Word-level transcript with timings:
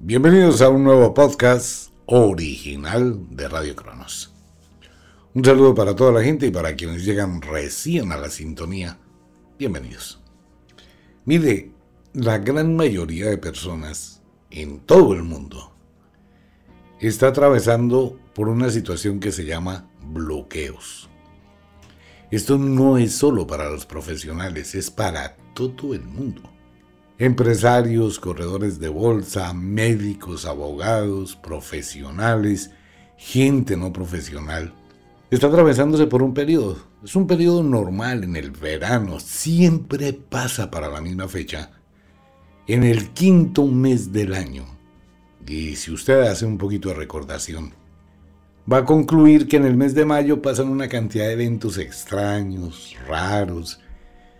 Bienvenidos 0.00 0.60
a 0.60 0.68
un 0.68 0.84
nuevo 0.84 1.14
podcast 1.14 1.90
original 2.06 3.18
de 3.30 3.48
Radio 3.48 3.74
Cronos. 3.74 4.34
Un 5.32 5.44
saludo 5.44 5.74
para 5.74 5.96
toda 5.96 6.12
la 6.12 6.22
gente 6.22 6.46
y 6.46 6.50
para 6.50 6.74
quienes 6.74 7.04
llegan 7.06 7.40
recién 7.40 8.12
a 8.12 8.18
la 8.18 8.28
sintonía. 8.28 8.98
Bienvenidos. 9.58 10.20
Mire, 11.24 11.70
la 12.12 12.38
gran 12.38 12.76
mayoría 12.76 13.30
de 13.30 13.38
personas 13.38 14.20
en 14.50 14.80
todo 14.80 15.14
el 15.14 15.22
mundo 15.22 15.72
está 17.00 17.28
atravesando 17.28 18.18
por 18.34 18.48
una 18.48 18.70
situación 18.70 19.20
que 19.20 19.32
se 19.32 19.46
llama 19.46 19.88
bloqueos. 20.02 21.08
Esto 22.30 22.58
no 22.58 22.98
es 22.98 23.14
solo 23.14 23.46
para 23.46 23.70
los 23.70 23.86
profesionales, 23.86 24.74
es 24.74 24.90
para 24.90 25.36
todo 25.54 25.94
el 25.94 26.02
mundo 26.02 26.53
empresarios, 27.18 28.18
corredores 28.18 28.80
de 28.80 28.88
bolsa, 28.88 29.52
médicos, 29.54 30.46
abogados, 30.46 31.36
profesionales, 31.36 32.70
gente 33.16 33.76
no 33.76 33.92
profesional, 33.92 34.72
está 35.30 35.46
atravesándose 35.46 36.06
por 36.06 36.22
un 36.22 36.34
periodo. 36.34 36.76
Es 37.04 37.14
un 37.14 37.26
periodo 37.26 37.62
normal 37.62 38.24
en 38.24 38.36
el 38.36 38.50
verano, 38.50 39.20
siempre 39.20 40.12
pasa 40.12 40.70
para 40.70 40.88
la 40.88 41.00
misma 41.00 41.28
fecha, 41.28 41.70
en 42.66 42.82
el 42.82 43.10
quinto 43.10 43.66
mes 43.66 44.12
del 44.12 44.34
año. 44.34 44.64
Y 45.46 45.76
si 45.76 45.92
usted 45.92 46.22
hace 46.22 46.46
un 46.46 46.56
poquito 46.56 46.88
de 46.88 46.94
recordación, 46.94 47.74
va 48.70 48.78
a 48.78 48.84
concluir 48.84 49.46
que 49.46 49.56
en 49.56 49.66
el 49.66 49.76
mes 49.76 49.94
de 49.94 50.06
mayo 50.06 50.40
pasan 50.40 50.68
una 50.68 50.88
cantidad 50.88 51.26
de 51.26 51.34
eventos 51.34 51.76
extraños, 51.76 52.96
raros, 53.06 53.80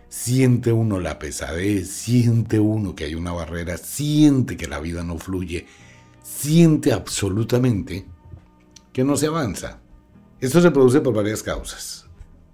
Siente 0.07 0.71
uno 0.71 0.99
la 0.99 1.19
pesadez, 1.19 1.89
siente 1.89 2.59
uno 2.59 2.95
que 2.95 3.05
hay 3.05 3.15
una 3.15 3.31
barrera, 3.31 3.77
siente 3.77 4.55
que 4.55 4.67
la 4.67 4.79
vida 4.79 5.03
no 5.03 5.17
fluye, 5.17 5.65
siente 6.23 6.93
absolutamente 6.93 8.05
que 8.93 9.03
no 9.03 9.17
se 9.17 9.27
avanza. 9.27 9.81
Esto 10.39 10.61
se 10.61 10.71
produce 10.71 11.01
por 11.01 11.13
varias 11.13 11.43
causas. 11.43 12.05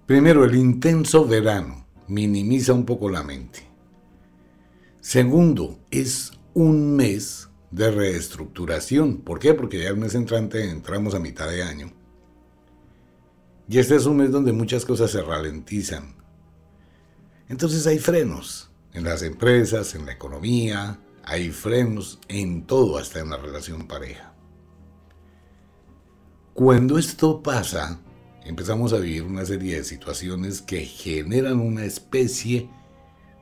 Primero, 0.06 0.44
el 0.44 0.54
intenso 0.54 1.26
verano 1.26 1.86
minimiza 2.08 2.72
un 2.72 2.84
poco 2.84 3.08
la 3.08 3.22
mente. 3.22 3.60
Segundo, 5.00 5.78
es 5.90 6.32
un 6.54 6.94
mes 6.96 7.48
de 7.70 7.90
reestructuración. 7.90 9.18
¿Por 9.18 9.38
qué? 9.38 9.54
Porque 9.54 9.82
ya 9.82 9.88
el 9.88 9.96
mes 9.96 10.14
entrante 10.14 10.68
entramos 10.68 11.14
a 11.14 11.18
mitad 11.18 11.48
de 11.48 11.62
año. 11.62 11.92
Y 13.68 13.78
este 13.78 13.96
es 13.96 14.06
un 14.06 14.18
mes 14.18 14.30
donde 14.30 14.52
muchas 14.52 14.84
cosas 14.84 15.10
se 15.10 15.22
ralentizan, 15.22 16.14
entonces 17.52 17.86
hay 17.86 17.98
frenos 17.98 18.70
en 18.94 19.04
las 19.04 19.20
empresas, 19.22 19.94
en 19.94 20.06
la 20.06 20.12
economía, 20.12 20.98
hay 21.22 21.50
frenos 21.50 22.18
en 22.28 22.66
todo, 22.66 22.96
hasta 22.96 23.20
en 23.20 23.28
la 23.28 23.36
relación 23.36 23.86
pareja. 23.86 24.32
Cuando 26.54 26.96
esto 26.96 27.42
pasa, 27.42 28.00
empezamos 28.46 28.94
a 28.94 28.98
vivir 28.98 29.24
una 29.24 29.44
serie 29.44 29.76
de 29.76 29.84
situaciones 29.84 30.62
que 30.62 30.80
generan 30.86 31.60
una 31.60 31.84
especie 31.84 32.70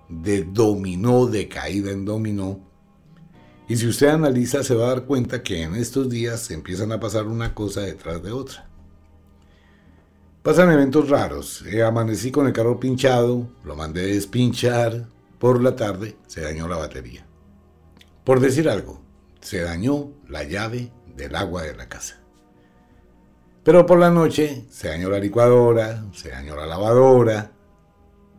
de 0.09 0.43
dominó, 0.43 1.27
de 1.27 1.47
caída 1.47 1.93
en 1.93 2.05
dominó. 2.05 2.69
Y 3.69 3.77
si 3.77 3.87
usted 3.87 4.09
analiza, 4.09 4.65
se 4.65 4.75
va 4.75 4.87
a 4.87 4.89
dar 4.89 5.05
cuenta 5.05 5.45
que 5.45 5.63
en 5.63 5.77
estos 5.77 6.11
días 6.11 6.51
empiezan 6.51 6.91
a 6.91 6.99
pasar 6.99 7.29
una 7.29 7.55
cosa 7.55 7.83
detrás 7.83 8.21
de 8.25 8.33
otra. 8.33 8.70
Pasan 10.43 10.73
eventos 10.73 11.11
raros. 11.11 11.63
Eh, 11.67 11.83
amanecí 11.83 12.31
con 12.31 12.47
el 12.47 12.55
carro 12.55 12.81
pinchado, 12.81 13.47
lo 13.63 13.77
mandé 13.77 14.07
despinchar. 14.07 15.07
Por 15.39 15.63
la 15.63 15.77
tarde 15.77 16.17
se 16.27 16.41
dañó 16.41 16.67
la 16.67 16.79
batería. 16.79 17.27
Por 18.25 18.41
decir 18.41 18.69
algo, 18.69 19.03
se 19.41 19.61
dañó 19.61 20.13
la 20.29 20.45
llave 20.45 20.93
del 21.15 21.37
agua 21.37 21.63
de 21.63 21.75
la 21.75 21.89
casa. 21.91 22.21
Pero 23.63 23.85
por 23.85 23.99
la 23.99 24.11
noche 24.11 24.65
se 24.71 24.89
dañó 24.89 25.11
la 25.11 25.19
licuadora, 25.19 26.07
se 26.15 26.31
dañó 26.31 26.57
la 26.57 26.67
lavadora, 26.67 27.53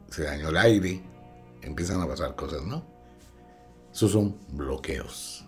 se 0.09 0.23
dañó 0.23 0.49
el 0.49 0.57
aire. 0.57 1.03
Empiezan 1.61 2.01
a 2.01 2.07
pasar 2.07 2.35
cosas, 2.35 2.63
¿no? 2.63 2.83
Esos 3.93 4.11
son 4.11 4.37
bloqueos. 4.49 5.45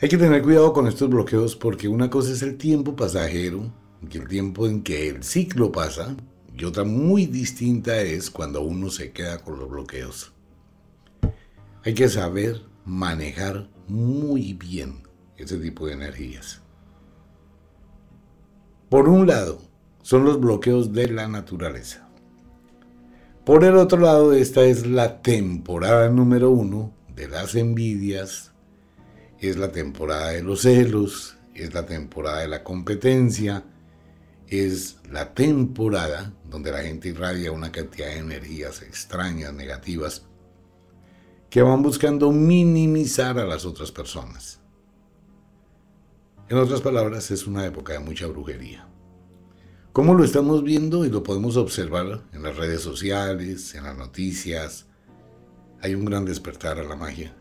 Hay 0.00 0.08
que 0.08 0.18
tener 0.18 0.42
cuidado 0.42 0.72
con 0.72 0.88
estos 0.88 1.08
bloqueos 1.08 1.54
porque 1.54 1.86
una 1.86 2.10
cosa 2.10 2.32
es 2.32 2.42
el 2.42 2.56
tiempo 2.56 2.96
pasajero 2.96 3.83
que 4.06 4.18
el 4.18 4.28
tiempo 4.28 4.66
en 4.66 4.82
que 4.82 5.08
el 5.08 5.22
ciclo 5.24 5.72
pasa 5.72 6.16
y 6.56 6.64
otra 6.64 6.84
muy 6.84 7.26
distinta 7.26 8.00
es 8.00 8.30
cuando 8.30 8.62
uno 8.62 8.90
se 8.90 9.12
queda 9.12 9.38
con 9.38 9.58
los 9.58 9.68
bloqueos. 9.68 10.32
Hay 11.84 11.94
que 11.94 12.08
saber 12.08 12.62
manejar 12.84 13.68
muy 13.88 14.54
bien 14.54 15.02
ese 15.36 15.58
tipo 15.58 15.86
de 15.86 15.94
energías. 15.94 16.62
Por 18.88 19.08
un 19.08 19.26
lado, 19.26 19.60
son 20.02 20.24
los 20.24 20.40
bloqueos 20.40 20.92
de 20.92 21.08
la 21.08 21.26
naturaleza. 21.26 22.08
Por 23.44 23.64
el 23.64 23.76
otro 23.76 23.98
lado, 23.98 24.32
esta 24.32 24.64
es 24.64 24.86
la 24.86 25.20
temporada 25.20 26.08
número 26.08 26.50
uno 26.50 26.94
de 27.14 27.28
las 27.28 27.54
envidias, 27.54 28.52
es 29.38 29.56
la 29.56 29.72
temporada 29.72 30.28
de 30.28 30.42
los 30.42 30.62
celos, 30.62 31.36
es 31.54 31.74
la 31.74 31.84
temporada 31.84 32.40
de 32.40 32.48
la 32.48 32.64
competencia, 32.64 33.64
es 34.60 34.98
la 35.10 35.34
temporada 35.34 36.34
donde 36.48 36.70
la 36.70 36.82
gente 36.82 37.08
irradia 37.08 37.52
una 37.52 37.72
cantidad 37.72 38.08
de 38.08 38.18
energías 38.18 38.82
extrañas, 38.82 39.52
negativas, 39.54 40.26
que 41.50 41.62
van 41.62 41.82
buscando 41.82 42.32
minimizar 42.32 43.38
a 43.38 43.46
las 43.46 43.64
otras 43.64 43.92
personas. 43.92 44.60
En 46.48 46.58
otras 46.58 46.80
palabras, 46.80 47.30
es 47.30 47.46
una 47.46 47.64
época 47.64 47.92
de 47.94 48.00
mucha 48.00 48.26
brujería. 48.26 48.86
¿Cómo 49.92 50.14
lo 50.14 50.24
estamos 50.24 50.64
viendo 50.64 51.04
y 51.04 51.10
lo 51.10 51.22
podemos 51.22 51.56
observar 51.56 52.24
en 52.32 52.42
las 52.42 52.56
redes 52.56 52.80
sociales, 52.80 53.74
en 53.74 53.84
las 53.84 53.96
noticias? 53.96 54.86
Hay 55.80 55.94
un 55.94 56.04
gran 56.04 56.24
despertar 56.24 56.78
a 56.78 56.84
la 56.84 56.96
magia, 56.96 57.34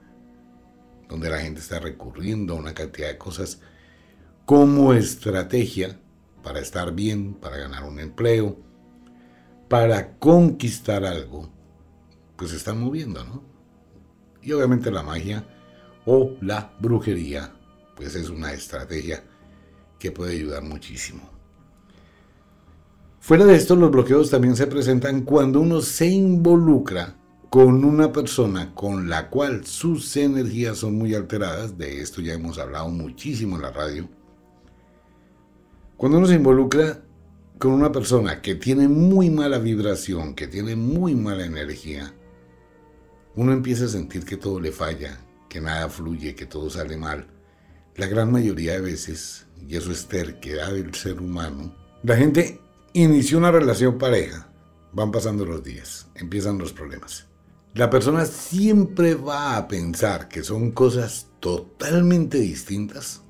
donde 1.10 1.30
la 1.30 1.40
gente 1.40 1.60
está 1.60 1.80
recurriendo 1.80 2.54
a 2.54 2.58
una 2.58 2.74
cantidad 2.74 3.08
de 3.08 3.18
cosas 3.18 3.60
como 4.46 4.94
estrategia 4.94 6.00
para 6.44 6.60
estar 6.60 6.94
bien, 6.94 7.34
para 7.34 7.58
ganar 7.58 7.86
un 7.86 8.00
empleo, 8.00 8.58
para 9.70 10.18
conquistar 10.20 11.06
algo, 11.06 11.50
pues 12.36 12.52
se 12.52 12.58
están 12.58 12.80
moviendo, 12.80 13.24
¿no? 13.24 13.44
Y 14.42 14.52
obviamente 14.52 14.92
la 14.92 15.04
magia 15.04 15.46
o 16.06 16.36
la 16.42 16.74
brujería, 16.80 17.54
pues 17.96 18.16
es 18.16 18.30
una 18.30 18.52
estrategia 18.52 19.24
que 19.98 20.12
puede 20.12 20.34
ayudar 20.34 20.64
muchísimo. 20.64 21.34
Fuera 23.20 23.46
de 23.46 23.56
esto, 23.56 23.78
los 23.78 23.90
bloqueos 23.90 24.30
también 24.30 24.58
se 24.58 24.68
presentan 24.68 25.22
cuando 25.22 25.62
uno 25.62 25.80
se 25.80 26.08
involucra 26.08 27.16
con 27.50 27.86
una 27.86 28.12
persona 28.12 28.74
con 28.76 29.08
la 29.08 29.30
cual 29.30 29.66
sus 29.66 30.18
energías 30.18 30.80
son 30.80 30.96
muy 30.96 31.16
alteradas, 31.16 31.78
de 31.78 32.02
esto 32.02 32.20
ya 32.20 32.34
hemos 32.34 32.58
hablado 32.58 32.90
muchísimo 32.90 33.56
en 33.56 33.62
la 33.62 33.72
radio, 33.72 34.10
cuando 35.98 36.18
uno 36.18 36.28
se 36.28 36.36
involucra 36.36 37.04
con 37.60 37.72
una 37.72 37.92
persona 37.92 38.42
que 38.42 38.56
tiene 38.56 38.88
muy 38.88 39.30
mala 39.30 39.58
vibración, 39.58 40.36
que 40.36 40.48
tiene 40.48 40.76
muy 40.76 41.16
mala 41.16 41.46
energía, 41.46 42.14
uno 43.36 43.54
empieza 43.54 43.86
a 43.86 43.90
sentir 43.90 44.26
que 44.26 44.38
todo 44.38 44.60
le 44.60 44.72
falla, 44.72 45.18
que 45.50 45.62
nada 45.62 45.90
fluye, 45.90 46.36
que 46.36 46.46
todo 46.46 46.70
sale 46.70 46.98
mal. 46.98 47.28
La 47.96 48.08
gran 48.08 48.32
mayoría 48.32 48.74
de 48.74 48.82
veces, 48.82 49.46
y 49.68 49.76
eso 49.76 49.92
es 49.92 50.08
terquedad 50.08 50.74
del 50.74 50.94
ser 50.94 51.22
humano, 51.22 51.76
la 52.04 52.18
gente 52.18 52.60
inició 52.94 53.38
una 53.38 53.52
relación 53.52 53.98
pareja, 53.98 54.52
van 54.92 55.12
pasando 55.12 55.46
los 55.46 55.64
días, 55.64 56.08
empiezan 56.16 56.58
los 56.58 56.74
problemas. 56.74 57.28
La 57.74 57.90
persona 57.90 58.26
siempre 58.26 59.16
va 59.16 59.58
a 59.58 59.68
pensar 59.68 60.28
que 60.28 60.44
son 60.44 60.72
cosas 60.72 61.28
totalmente 61.40 62.40
distintas 62.40 63.22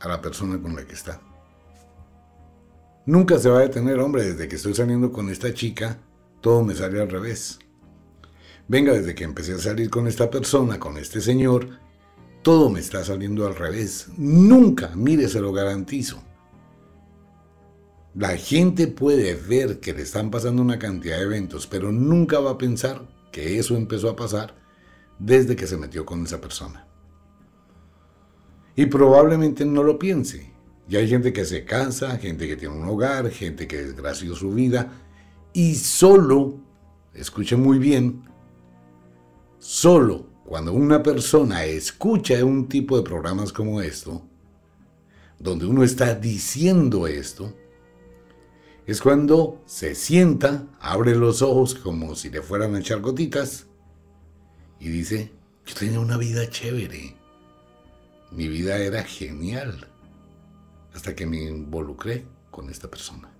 a 0.00 0.08
la 0.08 0.20
persona 0.20 0.60
con 0.60 0.74
la 0.74 0.84
que 0.84 0.94
está. 0.94 1.20
Nunca 3.06 3.38
se 3.38 3.50
va 3.50 3.58
a 3.58 3.62
detener, 3.62 3.98
hombre, 3.98 4.24
desde 4.24 4.48
que 4.48 4.56
estoy 4.56 4.74
saliendo 4.74 5.12
con 5.12 5.28
esta 5.28 5.52
chica, 5.52 5.98
todo 6.40 6.64
me 6.64 6.74
sale 6.74 7.02
al 7.02 7.10
revés. 7.10 7.58
Venga, 8.66 8.94
desde 8.94 9.14
que 9.14 9.24
empecé 9.24 9.52
a 9.52 9.58
salir 9.58 9.90
con 9.90 10.06
esta 10.06 10.30
persona, 10.30 10.80
con 10.80 10.96
este 10.96 11.20
señor, 11.20 11.68
todo 12.40 12.70
me 12.70 12.80
está 12.80 13.04
saliendo 13.04 13.46
al 13.46 13.56
revés. 13.56 14.08
Nunca, 14.16 14.92
mire, 14.96 15.28
se 15.28 15.40
lo 15.40 15.52
garantizo. 15.52 16.22
La 18.14 18.36
gente 18.38 18.86
puede 18.86 19.34
ver 19.34 19.80
que 19.80 19.92
le 19.92 20.02
están 20.02 20.30
pasando 20.30 20.62
una 20.62 20.78
cantidad 20.78 21.18
de 21.18 21.24
eventos, 21.24 21.66
pero 21.66 21.92
nunca 21.92 22.40
va 22.40 22.52
a 22.52 22.58
pensar 22.58 23.06
que 23.32 23.58
eso 23.58 23.76
empezó 23.76 24.08
a 24.08 24.16
pasar 24.16 24.54
desde 25.18 25.56
que 25.56 25.66
se 25.66 25.76
metió 25.76 26.06
con 26.06 26.24
esa 26.24 26.40
persona. 26.40 26.86
Y 28.76 28.86
probablemente 28.86 29.66
no 29.66 29.82
lo 29.82 29.98
piense. 29.98 30.53
Y 30.88 30.96
hay 30.96 31.08
gente 31.08 31.32
que 31.32 31.44
se 31.44 31.64
cansa, 31.64 32.18
gente 32.18 32.46
que 32.46 32.56
tiene 32.56 32.74
un 32.74 32.84
hogar, 32.84 33.30
gente 33.30 33.66
que 33.66 33.82
desgració 33.82 34.34
su 34.34 34.52
vida, 34.52 34.92
y 35.52 35.76
solo, 35.76 36.58
escuche 37.14 37.56
muy 37.56 37.78
bien, 37.78 38.24
solo 39.58 40.26
cuando 40.44 40.72
una 40.72 41.02
persona 41.02 41.64
escucha 41.64 42.44
un 42.44 42.68
tipo 42.68 42.96
de 42.96 43.02
programas 43.02 43.52
como 43.52 43.80
esto, 43.80 44.22
donde 45.38 45.64
uno 45.64 45.82
está 45.82 46.14
diciendo 46.14 47.06
esto, 47.06 47.54
es 48.86 49.00
cuando 49.00 49.62
se 49.64 49.94
sienta, 49.94 50.66
abre 50.80 51.14
los 51.14 51.40
ojos 51.40 51.74
como 51.74 52.14
si 52.14 52.28
le 52.28 52.42
fueran 52.42 52.74
a 52.74 52.80
echar 52.80 53.00
gotitas 53.00 53.66
y 54.78 54.88
dice, 54.88 55.32
yo 55.64 55.74
tenía 55.74 56.00
una 56.00 56.18
vida 56.18 56.48
chévere, 56.50 57.16
mi 58.30 58.48
vida 58.48 58.76
era 58.76 59.02
genial, 59.02 59.88
hasta 60.94 61.14
que 61.14 61.26
me 61.26 61.42
involucré 61.42 62.24
con 62.50 62.70
esta 62.70 62.88
persona. 62.88 63.30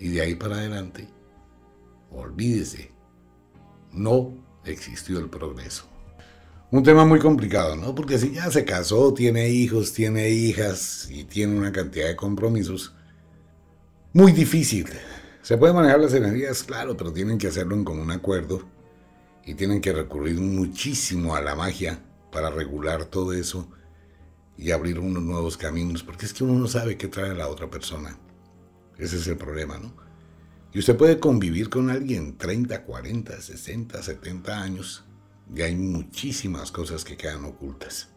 Y 0.00 0.08
de 0.08 0.20
ahí 0.22 0.34
para 0.34 0.56
adelante, 0.56 1.08
olvídese, 2.10 2.90
no 3.92 4.32
existió 4.64 5.18
el 5.18 5.28
progreso. 5.28 5.84
Un 6.70 6.82
tema 6.82 7.04
muy 7.04 7.20
complicado, 7.20 7.76
¿no? 7.76 7.94
Porque 7.94 8.18
si 8.18 8.32
ya 8.32 8.50
se 8.50 8.64
casó, 8.64 9.14
tiene 9.14 9.48
hijos, 9.48 9.92
tiene 9.92 10.30
hijas 10.30 11.08
y 11.10 11.24
tiene 11.24 11.56
una 11.56 11.72
cantidad 11.72 12.08
de 12.08 12.16
compromisos, 12.16 12.94
muy 14.12 14.32
difícil. 14.32 14.88
Se 15.42 15.56
pueden 15.56 15.76
manejar 15.76 16.00
las 16.00 16.14
energías, 16.14 16.64
claro, 16.64 16.96
pero 16.96 17.12
tienen 17.12 17.38
que 17.38 17.46
hacerlo 17.46 17.76
en 17.76 17.84
común 17.84 18.10
acuerdo 18.10 18.62
y 19.44 19.54
tienen 19.54 19.80
que 19.80 19.92
recurrir 19.92 20.40
muchísimo 20.40 21.36
a 21.36 21.40
la 21.40 21.54
magia 21.54 22.02
para 22.32 22.50
regular 22.50 23.04
todo 23.04 23.32
eso 23.32 23.70
y 24.58 24.70
abrir 24.70 24.98
unos 24.98 25.22
nuevos 25.22 25.56
caminos, 25.56 26.02
porque 26.02 26.26
es 26.26 26.32
que 26.32 26.44
uno 26.44 26.58
no 26.58 26.66
sabe 26.66 26.96
qué 26.96 27.08
trae 27.08 27.34
la 27.34 27.48
otra 27.48 27.68
persona. 27.68 28.18
Ese 28.98 29.16
es 29.16 29.26
el 29.26 29.36
problema, 29.36 29.78
¿no? 29.78 29.92
Y 30.72 30.78
usted 30.78 30.96
puede 30.96 31.18
convivir 31.18 31.70
con 31.70 31.90
alguien 31.90 32.36
30, 32.36 32.84
40, 32.84 33.40
60, 33.40 34.02
70 34.02 34.62
años 34.62 35.04
y 35.54 35.62
hay 35.62 35.74
muchísimas 35.76 36.72
cosas 36.72 37.04
que 37.04 37.16
quedan 37.16 37.44
ocultas. 37.44 38.08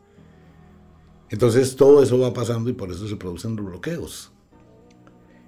Entonces 1.29 1.75
todo 1.75 2.01
eso 2.01 2.17
va 2.19 2.33
pasando 2.33 2.69
y 2.69 2.73
por 2.73 2.91
eso 2.91 3.07
se 3.07 3.15
producen 3.15 3.55
los 3.55 3.65
bloqueos. 3.65 4.31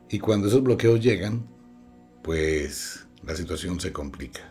Y 0.09 0.19
cuando 0.19 0.47
esos 0.47 0.61
bloqueos 0.61 1.01
llegan, 1.01 1.47
pues 2.23 3.07
la 3.23 3.35
situación 3.35 3.79
se 3.79 3.91
complica. 3.91 4.41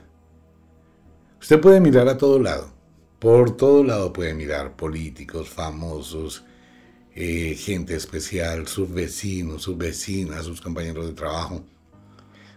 Usted 1.41 1.61
puede 1.61 1.81
mirar 1.81 2.09
a 2.09 2.19
todo 2.19 2.39
lado. 2.39 2.73
Por 3.21 3.55
todo 3.55 3.85
lado 3.85 4.15
puede 4.15 4.33
mirar 4.33 4.77
políticos, 4.77 5.51
famosos, 5.51 6.43
eh, 7.15 7.55
gente 7.55 7.95
especial, 7.95 8.67
sus 8.67 8.91
vecinos, 8.91 9.63
sus 9.63 9.77
vecinas, 9.77 10.47
sus 10.47 10.63
compañeros 10.63 11.07
de 11.07 11.13
trabajo, 11.13 11.63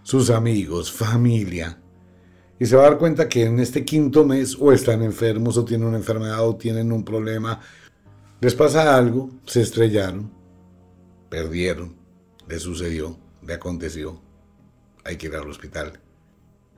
sus 0.03 0.29
amigos, 0.29 0.89
familia. 0.89 1.81
Y 2.57 2.65
se 2.65 2.77
va 2.77 2.83
a 2.85 2.89
dar 2.91 2.97
cuenta 2.97 3.27
que 3.27 3.43
en 3.43 3.59
este 3.59 3.83
quinto 3.83 4.23
mes 4.23 4.55
o 4.57 4.71
están 4.71 5.03
enfermos 5.03 5.57
o 5.57 5.65
tienen 5.65 5.87
una 5.87 5.97
enfermedad 5.97 6.47
o 6.47 6.55
tienen 6.55 6.93
un 6.93 7.03
problema. 7.03 7.59
Les 8.39 8.55
pasa 8.55 8.95
algo, 8.95 9.31
se 9.45 9.61
estrellaron, 9.61 10.31
perdieron, 11.29 11.97
le 12.47 12.57
sucedió, 12.57 13.17
le 13.45 13.55
aconteció. 13.55 14.21
Hay 15.03 15.17
que 15.17 15.27
ir 15.27 15.35
al 15.35 15.49
hospital. 15.49 15.99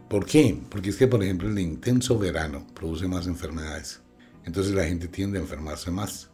¿Por 0.10 0.26
qué? 0.26 0.62
Porque 0.70 0.90
es 0.92 0.98
que, 0.98 1.08
por 1.08 1.24
ejemplo, 1.24 1.50
el 1.50 1.58
intenso 1.60 2.18
verano 2.18 2.66
produce 2.74 3.08
más 3.08 3.26
enfermedades. 3.28 4.02
Entonces 4.46 4.76
la 4.76 4.86
gente 4.86 5.08
tiende 5.08 5.40
a 5.40 5.42
enfermarse 5.42 5.90
más. 5.90 6.30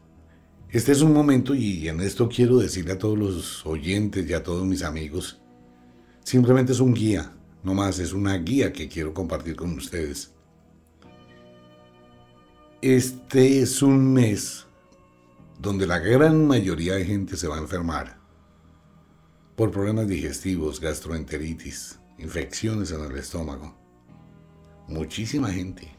Este 0.69 0.91
es 0.91 1.01
un 1.01 1.13
momento 1.13 1.55
y 1.55 1.87
en 1.87 1.99
esto 2.01 2.29
quiero 2.29 2.57
decirle 2.57 2.93
a 2.93 2.97
todos 2.97 3.17
los 3.17 3.65
oyentes 3.65 4.29
y 4.29 4.33
a 4.33 4.43
todos 4.43 4.65
mis 4.65 4.83
amigos, 4.83 5.41
simplemente 6.23 6.71
es 6.71 6.79
un 6.79 6.93
guía, 6.93 7.33
no 7.63 7.73
más, 7.73 7.99
es 7.99 8.13
una 8.13 8.37
guía 8.37 8.71
que 8.71 8.87
quiero 8.87 9.13
compartir 9.13 9.55
con 9.55 9.73
ustedes. 9.73 10.33
Este 12.81 13.61
es 13.61 13.81
un 13.81 14.13
mes 14.13 14.65
donde 15.59 15.85
la 15.85 15.99
gran 15.99 16.47
mayoría 16.47 16.95
de 16.95 17.05
gente 17.05 17.37
se 17.37 17.47
va 17.47 17.57
a 17.57 17.61
enfermar 17.61 18.17
por 19.55 19.71
problemas 19.71 20.07
digestivos, 20.07 20.79
gastroenteritis, 20.79 21.99
infecciones 22.21 22.91
en 22.91 23.03
el 23.03 23.17
estómago. 23.17 23.75
Muchísima 24.87 25.49
gente. 25.49 25.91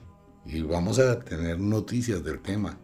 Y 0.45 0.63
vamos 0.63 0.99
a 0.99 1.21
tener 1.21 1.59
noticias 1.59 2.23
del 2.25 2.41
tema. 2.41 2.79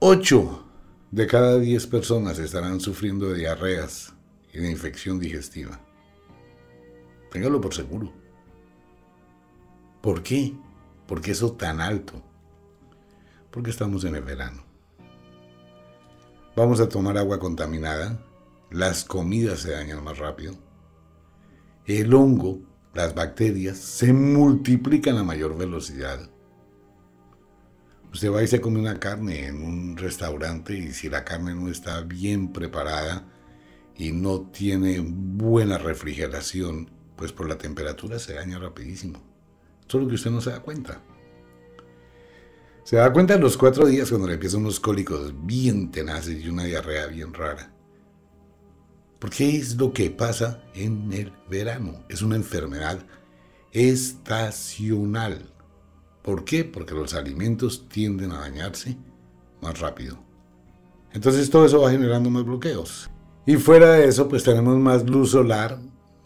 8 0.00 0.64
de 1.10 1.26
cada 1.26 1.58
10 1.58 1.86
personas 1.86 2.38
estarán 2.38 2.80
sufriendo 2.80 3.28
de 3.28 3.38
diarreas 3.38 4.12
y 4.52 4.58
de 4.58 4.70
infección 4.70 5.18
digestiva. 5.18 5.80
Téngalo 7.30 7.60
por 7.60 7.74
seguro. 7.74 8.12
¿Por 10.00 10.22
qué? 10.22 10.54
¿Por 11.06 11.20
qué 11.20 11.32
eso 11.32 11.52
tan 11.52 11.80
alto? 11.80 12.22
Porque 13.50 13.70
estamos 13.70 14.04
en 14.04 14.14
el 14.14 14.22
verano. 14.22 14.62
Vamos 16.54 16.80
a 16.80 16.88
tomar 16.88 17.18
agua 17.18 17.38
contaminada, 17.38 18.18
las 18.70 19.04
comidas 19.04 19.60
se 19.60 19.72
dañan 19.72 20.02
más 20.02 20.18
rápido, 20.18 20.54
el 21.86 22.12
hongo, 22.14 22.60
las 22.94 23.14
bacterias, 23.14 23.78
se 23.78 24.12
multiplican 24.12 25.16
a 25.18 25.24
mayor 25.24 25.56
velocidad. 25.56 26.30
Usted 28.12 28.32
va 28.32 28.42
y 28.42 28.48
se 28.48 28.60
come 28.60 28.80
una 28.80 28.98
carne 28.98 29.46
en 29.46 29.62
un 29.62 29.96
restaurante 29.96 30.76
y 30.76 30.92
si 30.92 31.08
la 31.08 31.24
carne 31.24 31.54
no 31.54 31.68
está 31.68 32.00
bien 32.00 32.52
preparada 32.52 33.26
y 33.94 34.12
no 34.12 34.40
tiene 34.50 35.00
buena 35.00 35.78
refrigeración, 35.78 36.90
pues 37.16 37.32
por 37.32 37.48
la 37.48 37.58
temperatura 37.58 38.18
se 38.18 38.34
daña 38.34 38.58
rapidísimo. 38.58 39.22
Solo 39.86 40.08
que 40.08 40.14
usted 40.14 40.30
no 40.30 40.40
se 40.40 40.50
da 40.50 40.60
cuenta. 40.60 41.02
Se 42.84 42.96
da 42.96 43.12
cuenta 43.12 43.34
en 43.34 43.40
los 43.40 43.56
cuatro 43.56 43.86
días 43.86 44.08
cuando 44.08 44.28
le 44.28 44.34
empiezan 44.34 44.60
unos 44.60 44.80
cólicos 44.80 45.34
bien 45.44 45.90
tenaces 45.90 46.42
y 46.42 46.48
una 46.48 46.64
diarrea 46.64 47.06
bien 47.06 47.34
rara. 47.34 47.75
Porque 49.18 49.56
es 49.56 49.76
lo 49.76 49.92
que 49.92 50.10
pasa 50.10 50.62
en 50.74 51.12
el 51.12 51.32
verano. 51.48 52.04
Es 52.08 52.22
una 52.22 52.36
enfermedad 52.36 52.98
estacional. 53.72 55.52
¿Por 56.22 56.44
qué? 56.44 56.64
Porque 56.64 56.94
los 56.94 57.14
alimentos 57.14 57.88
tienden 57.88 58.32
a 58.32 58.40
dañarse 58.40 58.96
más 59.60 59.78
rápido. 59.80 60.18
Entonces 61.12 61.48
todo 61.50 61.64
eso 61.66 61.80
va 61.80 61.90
generando 61.90 62.28
más 62.30 62.44
bloqueos. 62.44 63.10
Y 63.46 63.56
fuera 63.56 63.92
de 63.92 64.08
eso, 64.08 64.28
pues 64.28 64.42
tenemos 64.42 64.76
más 64.76 65.08
luz 65.08 65.30
solar, 65.30 65.78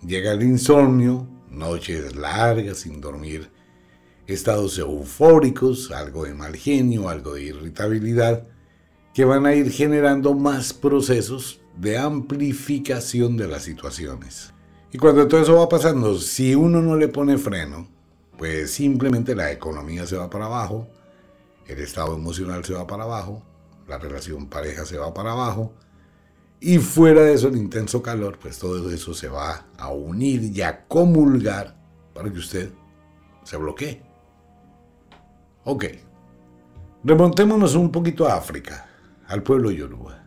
llega 0.04 0.32
el 0.32 0.42
insomnio, 0.42 1.28
noches 1.50 2.16
largas 2.16 2.78
sin 2.78 3.00
dormir, 3.00 3.50
estados 4.26 4.78
eufóricos, 4.78 5.90
algo 5.90 6.24
de 6.24 6.34
mal 6.34 6.56
genio, 6.56 7.08
algo 7.08 7.34
de 7.34 7.42
irritabilidad, 7.42 8.46
que 9.12 9.24
van 9.24 9.44
a 9.44 9.54
ir 9.54 9.70
generando 9.70 10.34
más 10.34 10.72
procesos 10.72 11.59
de 11.76 11.98
amplificación 11.98 13.36
de 13.36 13.48
las 13.48 13.62
situaciones. 13.62 14.52
Y 14.92 14.98
cuando 14.98 15.26
todo 15.28 15.40
eso 15.40 15.56
va 15.56 15.68
pasando, 15.68 16.18
si 16.18 16.54
uno 16.54 16.80
no 16.80 16.96
le 16.96 17.08
pone 17.08 17.38
freno, 17.38 17.88
pues 18.36 18.72
simplemente 18.72 19.34
la 19.34 19.52
economía 19.52 20.06
se 20.06 20.16
va 20.16 20.28
para 20.28 20.46
abajo, 20.46 20.88
el 21.66 21.78
estado 21.78 22.14
emocional 22.16 22.64
se 22.64 22.74
va 22.74 22.86
para 22.86 23.04
abajo, 23.04 23.42
la 23.86 23.98
relación 23.98 24.46
pareja 24.46 24.84
se 24.84 24.98
va 24.98 25.14
para 25.14 25.32
abajo, 25.32 25.72
y 26.58 26.78
fuera 26.78 27.22
de 27.22 27.34
eso 27.34 27.48
el 27.48 27.56
intenso 27.56 28.02
calor, 28.02 28.38
pues 28.38 28.58
todo 28.58 28.90
eso 28.90 29.14
se 29.14 29.28
va 29.28 29.66
a 29.78 29.88
unir 29.90 30.42
y 30.54 30.60
a 30.60 30.86
comulgar 30.86 31.76
para 32.12 32.30
que 32.30 32.38
usted 32.38 32.70
se 33.44 33.56
bloquee. 33.56 34.02
Ok. 35.64 35.84
Remontémonos 37.02 37.74
un 37.74 37.90
poquito 37.90 38.26
a 38.26 38.34
África, 38.34 38.86
al 39.26 39.42
pueblo 39.42 39.70
yoruba. 39.70 40.19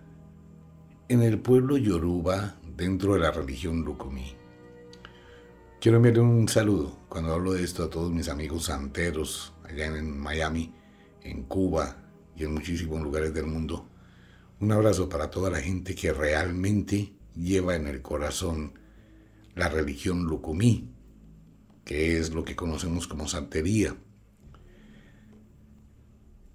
En 1.09 1.21
el 1.21 1.37
pueblo 1.37 1.75
yoruba, 1.75 2.55
dentro 2.77 3.13
de 3.13 3.19
la 3.19 3.29
religión 3.29 3.83
Lukumi, 3.83 4.35
quiero 5.81 5.97
enviar 5.97 6.21
un 6.21 6.47
saludo 6.47 6.97
cuando 7.09 7.33
hablo 7.33 7.51
de 7.51 7.61
esto 7.61 7.83
a 7.83 7.89
todos 7.89 8.09
mis 8.09 8.29
amigos 8.29 8.65
santeros 8.65 9.51
allá 9.65 9.85
en 9.87 10.17
Miami, 10.17 10.73
en 11.21 11.43
Cuba 11.43 11.97
y 12.37 12.45
en 12.45 12.53
muchísimos 12.53 13.01
lugares 13.01 13.33
del 13.33 13.47
mundo. 13.47 13.85
Un 14.61 14.71
abrazo 14.71 15.09
para 15.09 15.29
toda 15.29 15.49
la 15.49 15.59
gente 15.59 15.93
que 15.93 16.13
realmente 16.13 17.11
lleva 17.35 17.75
en 17.75 17.87
el 17.87 18.01
corazón 18.01 18.79
la 19.55 19.67
religión 19.67 20.23
Lukumi, 20.23 20.89
que 21.83 22.17
es 22.17 22.33
lo 22.33 22.45
que 22.45 22.55
conocemos 22.55 23.09
como 23.09 23.27
santería. 23.27 23.93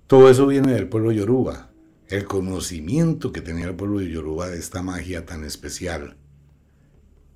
Todo 0.07 0.31
eso 0.31 0.47
viene 0.47 0.73
del 0.73 0.89
pueblo 0.89 1.13
yoruba, 1.13 1.68
el 2.09 2.25
conocimiento 2.25 3.33
que 3.33 3.43
tenía 3.43 3.67
el 3.67 3.77
pueblo 3.77 3.99
de 3.99 4.11
yoruba 4.11 4.49
de 4.49 4.59
esta 4.59 4.83
magia 4.83 5.27
tan 5.27 5.45
especial, 5.45 6.17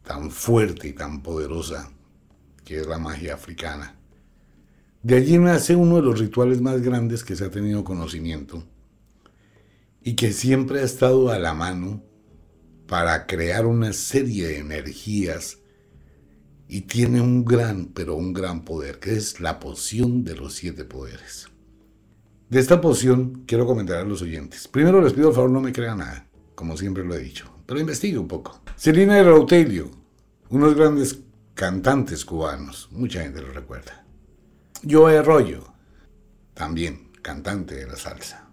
tan 0.03 0.31
fuerte 0.31 0.89
y 0.89 0.93
tan 0.93 1.23
poderosa, 1.23 1.93
que 2.65 2.81
es 2.81 2.87
la 2.87 2.99
magia 2.99 3.35
africana. 3.35 3.97
De 5.03 5.17
allí 5.17 5.37
nace 5.37 5.77
uno 5.77 5.97
de 5.97 6.03
los 6.03 6.21
rituales 6.21 6.61
más 6.61 6.81
grandes 6.81 7.25
que 7.25 7.37
se 7.37 7.45
ha 7.45 7.51
tenido 7.51 7.85
conocimiento 7.85 8.65
y 10.01 10.15
que 10.15 10.33
siempre 10.33 10.81
ha 10.81 10.85
estado 10.85 11.31
a 11.31 11.39
la 11.39 11.55
mano 11.55 12.03
para 12.87 13.27
crear 13.27 13.67
una 13.67 13.93
serie 13.93 14.47
de 14.47 14.59
energías 14.59 15.59
y 16.69 16.83
tiene 16.83 17.21
un 17.21 17.45
gran, 17.45 17.87
pero 17.87 18.17
un 18.17 18.33
gran 18.33 18.65
poder, 18.65 18.99
que 18.99 19.17
es 19.17 19.41
la 19.41 19.61
poción 19.61 20.25
de 20.25 20.37
los 20.37 20.55
siete 20.55 20.85
poderes. 20.85 21.52
De 22.53 22.61
esta 22.61 22.83
poción 22.83 23.45
quiero 23.47 23.65
comentar 23.65 23.97
a 23.97 24.05
los 24.05 24.21
oyentes. 24.21 24.69
Primero 24.69 25.01
les 25.01 25.15
pido 25.15 25.29
por 25.29 25.37
favor 25.37 25.51
no 25.53 25.63
me 25.63 25.73
crean 25.73 26.01
nada, 26.01 26.27
como 26.55 26.77
siempre 26.77 27.03
lo 27.03 27.15
he 27.15 27.19
dicho, 27.19 27.51
pero 27.65 27.81
investigue 27.81 28.19
un 28.19 28.29
poco. 28.29 28.61
Selina 28.77 29.15
de 29.15 29.23
Rautelio, 29.23 29.91
unos 30.51 30.75
grandes 30.75 31.19
cantantes 31.55 32.27
cubanos, 32.27 32.91
mucha 32.93 33.23
gente 33.23 33.41
lo 33.41 33.55
recuerda. 33.55 34.05
Joe 34.87 35.17
Arroyo, 35.17 35.73
también 36.53 37.13
cantante 37.23 37.75
de 37.75 37.87
la 37.87 37.97
salsa. 37.97 38.51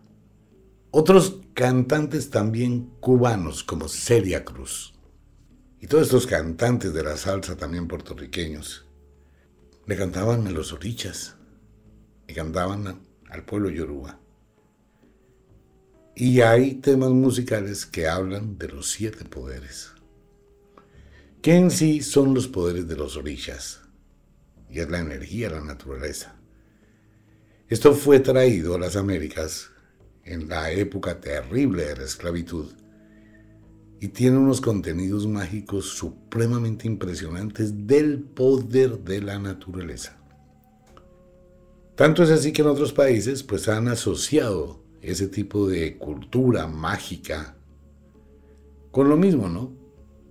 Otros 0.91 1.41
cantantes 1.53 2.29
también 2.29 2.91
cubanos 3.01 3.65
como 3.65 3.89
Celia 3.89 4.45
Cruz. 4.45 4.93
Y 5.81 5.87
todos 5.87 6.05
estos 6.05 6.25
cantantes 6.25 6.93
de 6.93 7.03
la 7.03 7.17
salsa 7.17 7.57
también 7.57 7.89
puertorriqueños 7.89 8.87
le 9.85 9.97
cantaban 9.97 10.47
a 10.47 10.51
los 10.51 10.71
orichas, 10.71 11.35
y 12.29 12.33
cantaban 12.33 13.08
al 13.29 13.45
pueblo 13.45 13.69
yoruba. 13.69 14.19
Y 16.15 16.41
hay 16.41 16.75
temas 16.75 17.11
musicales 17.11 17.85
que 17.85 18.07
hablan 18.07 18.57
de 18.57 18.67
los 18.67 18.89
siete 18.89 19.23
poderes, 19.25 19.93
que 21.41 21.55
en 21.55 21.71
sí 21.71 22.01
son 22.01 22.33
los 22.33 22.47
poderes 22.47 22.87
de 22.87 22.97
los 22.97 23.15
orichas, 23.15 23.81
y 24.69 24.79
es 24.79 24.89
la 24.89 24.99
energía, 24.99 25.49
la 25.49 25.61
naturaleza. 25.61 26.35
Esto 27.69 27.93
fue 27.93 28.19
traído 28.19 28.75
a 28.75 28.79
las 28.79 28.95
Américas 28.95 29.69
en 30.25 30.49
la 30.49 30.71
época 30.71 31.21
terrible 31.21 31.85
de 31.85 31.97
la 31.97 32.03
esclavitud 32.03 32.73
y 34.01 34.09
tiene 34.09 34.37
unos 34.37 34.61
contenidos 34.61 35.27
mágicos 35.27 35.85
supremamente 35.85 36.87
impresionantes 36.87 37.87
del 37.87 38.21
poder 38.21 38.99
de 38.99 39.21
la 39.21 39.39
naturaleza. 39.39 40.18
Tanto 41.99 42.23
es 42.23 42.31
así 42.31 42.53
que 42.53 42.61
en 42.61 42.69
otros 42.69 42.93
países 42.93 43.43
pues 43.43 43.67
han 43.67 43.89
asociado 43.89 44.79
ese 45.01 45.27
tipo 45.27 45.67
de 45.67 45.97
cultura 45.97 46.65
mágica 46.65 47.57
con 48.89 49.09
lo 49.09 49.17
mismo, 49.17 49.49
¿no? 49.49 49.73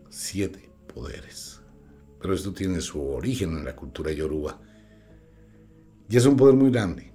Siete 0.09 0.71
poderes. 0.95 1.61
Pero 2.23 2.33
esto 2.33 2.55
tiene 2.55 2.81
su 2.81 3.07
origen 3.07 3.51
en 3.51 3.67
la 3.67 3.77
cultura 3.77 4.11
yoruba. 4.13 4.59
Y 6.09 6.17
es 6.17 6.25
un 6.25 6.39
poder 6.39 6.55
muy 6.55 6.71
grande. 6.71 7.13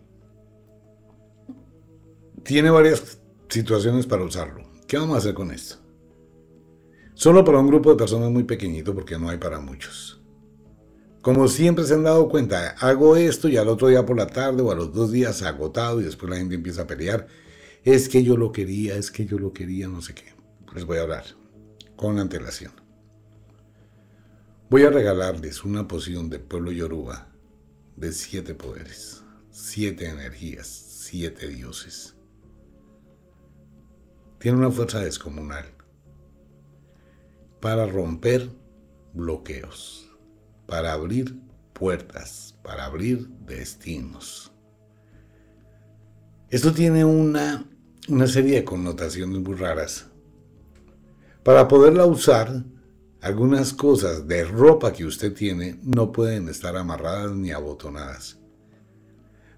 Tiene 2.44 2.70
varias 2.70 3.18
situaciones 3.50 4.06
para 4.06 4.24
usarlo. 4.24 4.70
¿Qué 4.88 5.00
vamos 5.00 5.16
a 5.16 5.18
hacer 5.18 5.34
con 5.34 5.50
esto? 5.50 5.78
Solo 7.16 7.44
para 7.44 7.58
un 7.58 7.66
grupo 7.66 7.90
de 7.90 7.98
personas 7.98 8.30
muy 8.30 8.44
pequeñito 8.44 8.94
porque 8.94 9.18
no 9.18 9.30
hay 9.30 9.40
para 9.40 9.60
muchos. 9.60 10.23
Como 11.24 11.48
siempre 11.48 11.86
se 11.86 11.94
han 11.94 12.04
dado 12.04 12.28
cuenta, 12.28 12.76
hago 12.80 13.16
esto 13.16 13.48
y 13.48 13.56
al 13.56 13.70
otro 13.70 13.88
día 13.88 14.06
por 14.06 14.18
la 14.18 14.28
tarde 14.28 14.62
o 14.62 14.72
a 14.72 14.76
los 14.76 14.94
dos 14.94 15.10
días 15.10 15.42
agotado 15.42 16.02
y 16.02 16.04
después 16.04 16.30
la 16.30 16.36
gente 16.36 16.56
empieza 16.56 16.82
a 16.82 16.88
pelear. 16.88 17.28
Es 17.86 18.10
que 18.10 18.24
yo 18.24 18.36
lo 18.36 18.52
quería, 18.52 18.98
es 18.98 19.10
que 19.10 19.26
yo 19.26 19.40
lo 19.40 19.54
quería, 19.54 19.88
no 19.88 20.02
sé 20.02 20.14
qué. 20.14 20.34
Les 20.76 20.84
voy 20.84 20.98
a 20.98 21.04
hablar 21.04 21.24
con 21.96 22.20
antelación. 22.20 22.74
Voy 24.70 24.84
a 24.84 24.90
regalarles 24.90 25.64
una 25.64 25.88
poción 25.88 26.30
de 26.30 26.40
pueblo 26.40 26.74
yoruba 26.74 27.30
de 27.96 28.12
siete 28.12 28.54
poderes, 28.54 29.24
siete 29.50 30.10
energías, 30.10 30.68
siete 30.68 31.48
dioses. 31.48 32.16
Tiene 34.40 34.58
una 34.58 34.72
fuerza 34.72 35.00
descomunal 35.00 35.68
para 37.62 37.86
romper 37.86 38.50
bloqueos, 39.14 40.13
para 40.66 40.94
abrir 40.94 41.36
puertas, 41.74 42.56
para 42.64 42.86
abrir 42.86 43.28
destinos. 43.46 44.52
Esto 46.50 46.72
tiene 46.72 47.04
una, 47.04 47.66
una 48.08 48.28
serie 48.28 48.56
de 48.56 48.64
connotaciones 48.64 49.40
muy 49.40 49.56
raras. 49.56 50.08
Para 51.44 51.68
poderla 51.68 52.06
usar, 52.06 52.64
algunas 53.22 53.74
cosas 53.74 54.28
de 54.28 54.44
ropa 54.44 54.94
que 54.94 55.06
usted 55.06 55.34
tiene 55.34 55.80
no 55.82 56.12
pueden 56.12 56.50
estar 56.50 56.76
amarradas 56.76 57.32
ni 57.32 57.52
abotonadas. 57.52 58.38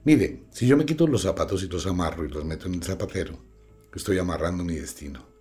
Mire, 0.03 0.45
si 0.51 0.67
yo 0.67 0.77
me 0.77 0.85
quito 0.85 1.07
los 1.07 1.23
zapatos 1.23 1.63
y 1.63 1.67
los 1.67 1.87
amarro 1.87 2.23
y 2.23 2.29
los 2.29 2.45
meto 2.45 2.67
en 2.67 2.75
el 2.75 2.83
zapatero, 2.83 3.39
estoy 3.93 4.19
amarrando 4.19 4.63
mi 4.63 4.75
destino. 4.75 5.34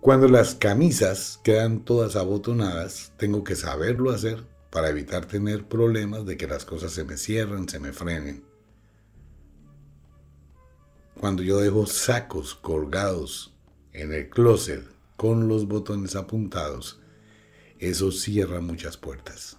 Cuando 0.00 0.28
las 0.28 0.54
camisas 0.54 1.40
quedan 1.44 1.84
todas 1.84 2.16
abotonadas, 2.16 3.12
tengo 3.18 3.44
que 3.44 3.54
saberlo 3.54 4.10
hacer 4.10 4.46
para 4.70 4.88
evitar 4.88 5.26
tener 5.26 5.68
problemas 5.68 6.24
de 6.24 6.38
que 6.38 6.46
las 6.46 6.64
cosas 6.64 6.92
se 6.92 7.04
me 7.04 7.18
cierren, 7.18 7.68
se 7.68 7.80
me 7.80 7.92
frenen. 7.92 8.42
Cuando 11.18 11.42
yo 11.42 11.58
dejo 11.58 11.84
sacos 11.84 12.54
colgados 12.54 13.52
en 13.92 14.14
el 14.14 14.30
closet 14.30 14.82
con 15.18 15.48
los 15.48 15.68
botones 15.68 16.16
apuntados, 16.16 16.98
eso 17.78 18.10
cierra 18.10 18.62
muchas 18.62 18.96
puertas. 18.96 19.58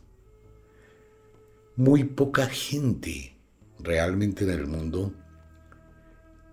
Muy 1.75 2.03
poca 2.03 2.48
gente 2.48 3.38
realmente 3.77 4.45
en 4.45 4.50
el 4.50 4.65
mundo 4.65 5.13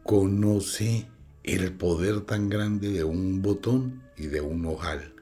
conoce 0.03 1.09
el 1.55 1.73
poder 1.73 2.23
tan 2.23 2.49
grande 2.49 2.91
de 2.91 3.05
un 3.05 3.43
botón 3.43 4.03
y 4.17 4.27
de 4.27 4.41
un 4.41 4.65
ojal. 4.67 5.15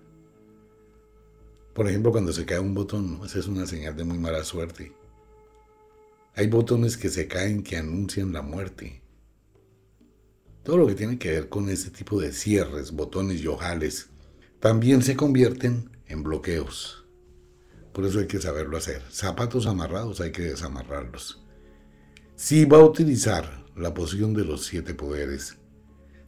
Por 1.72 1.88
ejemplo, 1.88 2.10
cuando 2.10 2.32
se 2.32 2.46
cae 2.46 2.58
un 2.58 2.74
botón, 2.74 3.20
esa 3.24 3.38
es 3.38 3.46
una 3.46 3.66
señal 3.66 3.96
de 3.96 4.04
muy 4.04 4.18
mala 4.18 4.42
suerte. 4.44 4.92
Hay 6.34 6.48
botones 6.48 6.96
que 6.96 7.08
se 7.08 7.28
caen 7.28 7.62
que 7.62 7.76
anuncian 7.76 8.32
la 8.32 8.42
muerte. 8.42 9.02
Todo 10.62 10.78
lo 10.78 10.86
que 10.86 10.94
tiene 10.94 11.18
que 11.18 11.30
ver 11.30 11.48
con 11.48 11.68
ese 11.68 11.90
tipo 11.90 12.20
de 12.20 12.32
cierres, 12.32 12.92
botones 12.92 13.40
y 13.40 13.46
ojales, 13.46 14.08
también 14.58 15.02
se 15.02 15.16
convierten 15.16 15.90
en 16.06 16.22
bloqueos. 16.22 17.04
Por 17.92 18.04
eso 18.04 18.18
hay 18.18 18.26
que 18.26 18.40
saberlo 18.40 18.76
hacer. 18.76 19.02
Zapatos 19.10 19.66
amarrados 19.66 20.20
hay 20.20 20.32
que 20.32 20.42
desamarrarlos. 20.42 21.42
Si 22.34 22.64
va 22.64 22.78
a 22.78 22.84
utilizar 22.84 23.64
la 23.76 23.94
poción 23.94 24.34
de 24.34 24.44
los 24.44 24.64
siete 24.64 24.92
poderes, 24.92 25.56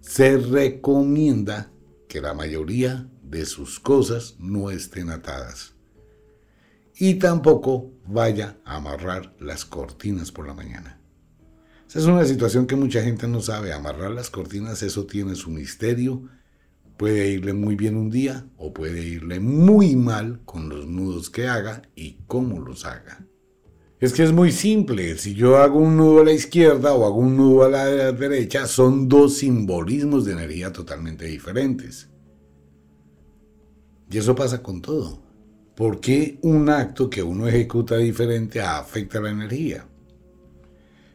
se 0.09 0.39
recomienda 0.39 1.71
que 2.09 2.23
la 2.23 2.33
mayoría 2.33 3.11
de 3.23 3.45
sus 3.45 3.79
cosas 3.79 4.37
no 4.39 4.71
estén 4.71 5.11
atadas. 5.11 5.75
Y 6.97 7.17
tampoco 7.17 7.93
vaya 8.07 8.57
a 8.65 8.77
amarrar 8.77 9.37
las 9.39 9.67
cortinas 9.67 10.33
por 10.33 10.47
la 10.47 10.55
mañana. 10.55 10.99
Esa 11.87 11.99
es 11.99 12.07
una 12.07 12.25
situación 12.25 12.67
que 12.67 12.75
mucha 12.75 13.03
gente 13.03 13.29
no 13.29 13.43
sabe. 13.43 13.75
Amarrar 13.75 14.11
las 14.11 14.31
cortinas, 14.31 14.83
eso 14.83 15.05
tiene 15.05 15.35
su 15.35 15.51
misterio. 15.51 16.27
Puede 16.97 17.29
irle 17.29 17.53
muy 17.53 17.77
bien 17.77 17.95
un 17.95 18.09
día 18.09 18.47
o 18.57 18.73
puede 18.73 19.03
irle 19.03 19.41
muy 19.41 19.95
mal 19.95 20.41
con 20.47 20.71
los 20.71 20.87
nudos 20.87 21.29
que 21.29 21.49
haga 21.49 21.83
y 21.95 22.21
cómo 22.27 22.61
los 22.61 22.87
haga. 22.87 23.28
Es 24.01 24.13
que 24.13 24.23
es 24.23 24.33
muy 24.33 24.53
simple. 24.53 25.19
Si 25.19 25.35
yo 25.35 25.57
hago 25.57 25.79
un 25.81 25.97
nudo 25.97 26.21
a 26.21 26.25
la 26.25 26.33
izquierda 26.33 26.95
o 26.95 27.05
hago 27.05 27.17
un 27.17 27.37
nudo 27.37 27.65
a 27.65 27.69
la 27.69 28.13
derecha, 28.13 28.67
son 28.67 29.09
dos 29.09 29.39
simbolismos 29.39 30.25
de 30.25 30.33
energía 30.33 30.73
totalmente 30.73 31.25
diferentes. 31.25 32.09
Y 34.09 34.19
eso 34.19 34.37
pasa 34.37 34.63
con 34.63 34.81
todo. 34.81 35.21
¿Por 35.75 36.01
qué 36.01 36.39
un 36.43 36.69
acto 36.69 37.11
que 37.11 37.23
uno 37.23 37.49
ejecuta 37.49 37.97
diferente 37.97 38.61
afecta 38.61 39.21
la 39.21 39.31
energía? 39.31 39.87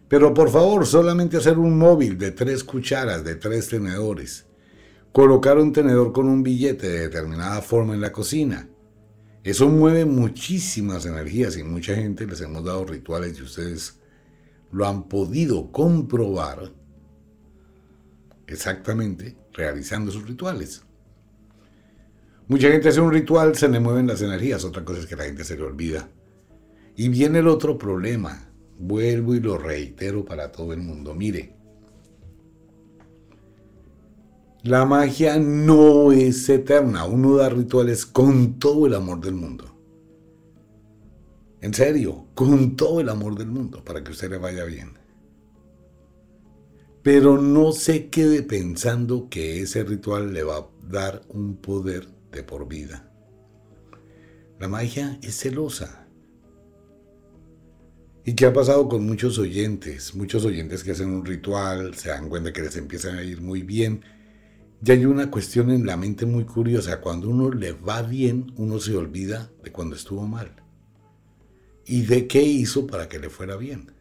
Pero 0.10 0.34
por 0.34 0.50
favor, 0.50 0.86
solamente 0.86 1.38
hacer 1.38 1.58
un 1.58 1.78
móvil 1.78 2.18
de 2.18 2.32
tres 2.32 2.64
cucharas, 2.64 3.24
de 3.24 3.36
tres 3.36 3.70
tenedores. 3.70 4.46
Colocar 5.14 5.58
un 5.58 5.72
tenedor 5.72 6.12
con 6.12 6.28
un 6.28 6.44
billete 6.44 6.88
de 6.88 7.00
determinada 7.00 7.62
forma 7.62 7.94
en 7.94 8.02
la 8.02 8.12
cocina. 8.12 8.68
Eso 9.44 9.68
mueve 9.68 10.06
muchísimas 10.06 11.06
energías 11.06 11.58
y 11.58 11.64
mucha 11.64 11.96
gente 11.96 12.26
les 12.26 12.40
hemos 12.40 12.64
dado 12.64 12.86
rituales 12.86 13.38
y 13.38 13.42
ustedes 13.42 14.00
lo 14.72 14.88
han 14.88 15.10
podido 15.10 15.70
comprobar 15.72 16.72
exactamente 18.48 19.36
realizando 19.52 20.12
sus 20.12 20.26
rituales. 20.28 20.84
Mucha 22.48 22.70
gente 22.70 22.90
hace 22.90 23.02
un 23.02 23.12
ritual, 23.12 23.56
se 23.56 23.68
le 23.68 23.80
mueven 23.80 24.08
las 24.08 24.22
energías, 24.22 24.64
otra 24.64 24.86
cosa 24.86 25.02
es 25.02 25.08
que 25.08 25.16
la 25.16 25.26
gente 25.26 25.44
se 25.44 25.58
le 25.58 25.64
olvida. 25.64 26.10
Y 26.96 27.10
viene 27.10 27.40
el 27.40 27.48
otro 27.48 27.78
problema, 27.78 28.50
vuelvo 28.80 29.36
y 29.36 29.40
lo 29.40 29.58
reitero 29.58 30.24
para 30.24 30.52
todo 30.52 30.74
el 30.74 30.80
mundo, 30.80 31.14
mire, 31.14 31.53
la 34.64 34.86
magia 34.86 35.38
no 35.40 36.14
es 36.14 36.48
eterna, 36.48 37.04
uno 37.04 37.36
da 37.36 37.50
rituales 37.50 38.06
con 38.06 38.60
todo 38.60 38.88
el 38.88 38.94
amor 38.94 39.20
del 39.20 39.34
mundo. 39.34 39.78
En 41.60 41.74
serio, 41.74 42.28
con 42.34 42.78
todo 42.78 43.02
el 43.02 43.10
amor 43.10 43.38
del 43.38 43.48
mundo, 43.48 43.84
para 43.84 44.04
que 44.04 44.12
usted 44.12 44.30
le 44.30 44.38
vaya 44.38 44.64
bien. 44.64 44.94
Pero 47.02 47.42
no 47.42 47.74
se 47.74 48.10
quede 48.10 48.42
pensando 48.42 49.28
que 49.30 49.62
ese 49.62 49.84
ritual 49.84 50.34
le 50.34 50.44
va 50.44 50.58
a 50.58 50.70
dar 50.90 51.24
un 51.28 51.58
poder 51.58 52.08
de 52.32 52.44
por 52.44 52.66
vida. 52.66 53.12
La 54.60 54.70
magia 54.70 55.20
es 55.22 55.38
celosa. 55.38 56.08
¿Y 58.24 58.36
qué 58.36 58.46
ha 58.46 58.54
pasado 58.54 58.88
con 58.88 59.06
muchos 59.06 59.38
oyentes? 59.40 60.16
Muchos 60.16 60.46
oyentes 60.46 60.86
que 60.86 60.92
hacen 60.92 61.10
un 61.10 61.26
ritual, 61.26 61.96
se 61.96 62.08
dan 62.08 62.30
cuenta 62.30 62.54
que 62.54 62.62
les 62.62 62.78
empiezan 62.78 63.18
a 63.18 63.24
ir 63.24 63.42
muy 63.42 63.64
bien. 63.64 64.02
Y 64.86 64.92
hay 64.92 65.06
una 65.06 65.32
cuestión 65.32 65.72
en 65.72 65.86
la 65.86 65.96
mente 65.96 66.26
muy 66.26 66.44
curiosa. 66.44 67.00
Cuando 67.00 67.30
uno 67.30 67.50
le 67.50 67.72
va 67.72 68.02
bien, 68.02 68.52
uno 68.58 68.80
se 68.80 68.98
olvida 68.98 69.50
de 69.64 69.72
cuando 69.72 69.96
estuvo 69.96 70.28
mal. 70.28 70.52
¿Y 71.86 72.02
de 72.02 72.28
qué 72.28 72.42
hizo 72.42 72.86
para 72.86 73.08
que 73.08 73.18
le 73.18 73.30
fuera 73.30 73.56
bien? 73.56 73.94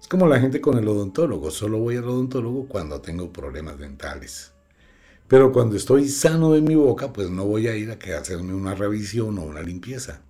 Es 0.00 0.08
como 0.08 0.26
la 0.26 0.40
gente 0.40 0.60
con 0.60 0.78
el 0.78 0.88
odontólogo. 0.88 1.52
Solo 1.52 1.78
voy 1.78 1.96
al 1.96 2.08
odontólogo 2.08 2.66
cuando 2.66 3.00
tengo 3.00 3.32
problemas 3.32 3.78
dentales. 3.78 4.52
Pero 5.28 5.52
cuando 5.52 5.76
estoy 5.76 6.08
sano 6.08 6.52
de 6.52 6.60
mi 6.60 6.74
boca, 6.74 7.12
pues 7.12 7.30
no 7.30 7.44
voy 7.44 7.68
a 7.68 7.76
ir 7.76 7.90
a 7.90 8.18
hacerme 8.18 8.52
una 8.52 8.74
revisión 8.74 9.38
o 9.38 9.42
una 9.42 9.62
limpieza. 9.62 10.22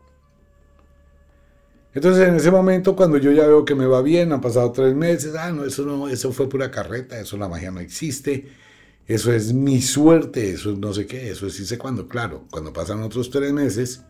Entonces 1.94 2.28
en 2.28 2.34
ese 2.34 2.50
momento, 2.50 2.94
cuando 2.94 3.16
yo 3.16 3.32
ya 3.32 3.46
veo 3.46 3.64
que 3.64 3.74
me 3.74 3.86
va 3.86 4.02
bien, 4.02 4.32
han 4.32 4.40
pasado 4.40 4.72
tres 4.72 4.94
meses, 4.94 5.34
ah, 5.36 5.52
no, 5.52 5.64
eso 5.64 5.84
no, 5.84 6.08
eso 6.08 6.32
fue 6.32 6.48
pura 6.48 6.70
carreta, 6.70 7.18
eso 7.18 7.36
la 7.36 7.48
magia 7.48 7.70
no 7.70 7.80
existe, 7.80 8.48
eso 9.06 9.32
es 9.32 9.52
mi 9.52 9.82
suerte, 9.82 10.50
eso 10.50 10.72
es 10.72 10.78
no 10.78 10.92
sé 10.94 11.06
qué, 11.06 11.30
eso 11.30 11.46
es 11.46 11.54
sí 11.54 11.66
sé 11.66 11.76
cuándo. 11.76 12.08
Claro, 12.08 12.46
cuando 12.50 12.72
pasan 12.72 13.02
otros 13.02 13.30
tres 13.30 13.52
meses, 13.52 14.02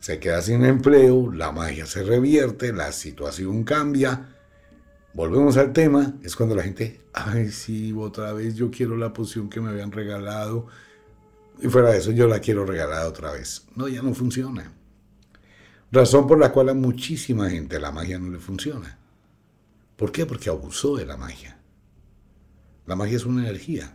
se 0.00 0.18
queda 0.18 0.40
sin 0.40 0.64
empleo, 0.64 1.30
la 1.32 1.52
magia 1.52 1.86
se 1.86 2.02
revierte, 2.02 2.72
la 2.72 2.92
situación 2.92 3.62
cambia, 3.62 4.36
volvemos 5.14 5.56
al 5.56 5.72
tema, 5.72 6.14
es 6.22 6.34
cuando 6.34 6.54
la 6.54 6.62
gente, 6.62 7.00
ay, 7.12 7.50
sí, 7.50 7.92
otra 7.96 8.32
vez 8.32 8.54
yo 8.56 8.70
quiero 8.70 8.96
la 8.96 9.12
poción 9.12 9.50
que 9.50 9.60
me 9.60 9.70
habían 9.70 9.92
regalado. 9.92 10.66
Y 11.60 11.68
fuera 11.68 11.90
de 11.90 11.98
eso, 11.98 12.10
yo 12.10 12.26
la 12.26 12.40
quiero 12.40 12.64
regalar 12.64 13.06
otra 13.06 13.32
vez. 13.32 13.66
No, 13.76 13.86
ya 13.86 14.02
no 14.02 14.14
funciona. 14.14 14.72
Razón 15.92 16.26
por 16.26 16.38
la 16.38 16.50
cual 16.50 16.70
a 16.70 16.74
muchísima 16.74 17.50
gente 17.50 17.78
la 17.78 17.92
magia 17.92 18.18
no 18.18 18.30
le 18.30 18.38
funciona. 18.38 18.98
¿Por 19.96 20.10
qué? 20.10 20.24
Porque 20.24 20.48
abusó 20.48 20.96
de 20.96 21.04
la 21.04 21.18
magia. 21.18 21.58
La 22.86 22.96
magia 22.96 23.16
es 23.16 23.26
una 23.26 23.42
energía. 23.42 23.94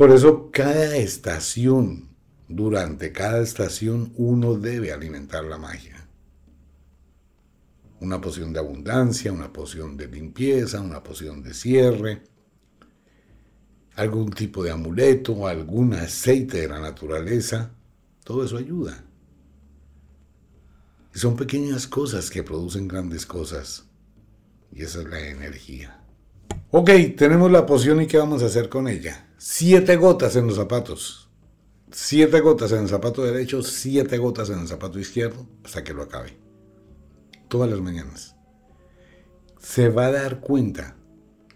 Por 0.00 0.12
eso 0.12 0.48
cada 0.50 0.96
estación, 0.96 2.08
durante 2.48 3.12
cada 3.12 3.42
estación, 3.42 4.14
uno 4.16 4.54
debe 4.54 4.94
alimentar 4.94 5.44
la 5.44 5.58
magia 5.58 6.08
una 8.00 8.18
poción 8.18 8.54
de 8.54 8.60
abundancia, 8.60 9.30
una 9.30 9.52
poción 9.52 9.98
de 9.98 10.08
limpieza, 10.08 10.80
una 10.80 11.02
poción 11.02 11.42
de 11.42 11.52
cierre, 11.52 12.22
algún 13.94 14.30
tipo 14.30 14.64
de 14.64 14.70
amuleto, 14.70 15.46
algún 15.46 15.92
aceite 15.92 16.62
de 16.62 16.68
la 16.68 16.80
naturaleza, 16.80 17.70
todo 18.24 18.42
eso 18.42 18.56
ayuda. 18.56 19.04
Y 21.14 21.18
son 21.18 21.36
pequeñas 21.36 21.86
cosas 21.86 22.30
que 22.30 22.42
producen 22.42 22.88
grandes 22.88 23.26
cosas. 23.26 23.84
Y 24.72 24.82
esa 24.82 25.02
es 25.02 25.08
la 25.10 25.20
energía. 25.20 26.02
Ok, 26.70 26.88
tenemos 27.18 27.52
la 27.52 27.66
poción 27.66 28.00
y 28.00 28.06
¿qué 28.06 28.16
vamos 28.16 28.42
a 28.42 28.46
hacer 28.46 28.70
con 28.70 28.88
ella? 28.88 29.26
Siete 29.42 29.96
gotas 29.96 30.36
en 30.36 30.46
los 30.46 30.56
zapatos. 30.56 31.30
Siete 31.90 32.40
gotas 32.40 32.72
en 32.72 32.80
el 32.80 32.88
zapato 32.90 33.24
derecho, 33.24 33.62
siete 33.62 34.18
gotas 34.18 34.50
en 34.50 34.58
el 34.58 34.68
zapato 34.68 34.98
izquierdo, 34.98 35.48
hasta 35.64 35.82
que 35.82 35.94
lo 35.94 36.02
acabe 36.02 36.36
todas 37.48 37.70
las 37.70 37.80
mañanas, 37.80 38.36
se 39.58 39.88
va 39.88 40.08
a 40.08 40.12
dar 40.12 40.40
cuenta 40.40 40.94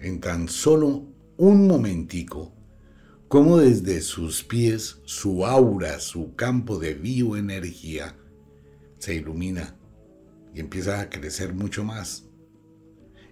en 0.01 0.19
tan 0.19 0.49
solo 0.49 1.07
un 1.37 1.67
momentico 1.67 2.55
cómo 3.29 3.59
desde 3.59 4.01
sus 4.01 4.43
pies 4.43 5.03
su 5.05 5.45
aura, 5.45 6.01
su 6.01 6.35
campo 6.37 6.79
de 6.79 6.95
bioenergía 6.95 8.17
se 8.97 9.15
ilumina 9.15 9.77
y 10.55 10.61
empieza 10.61 11.03
a 11.03 11.11
crecer 11.11 11.53
mucho 11.53 11.85
más. 11.85 12.25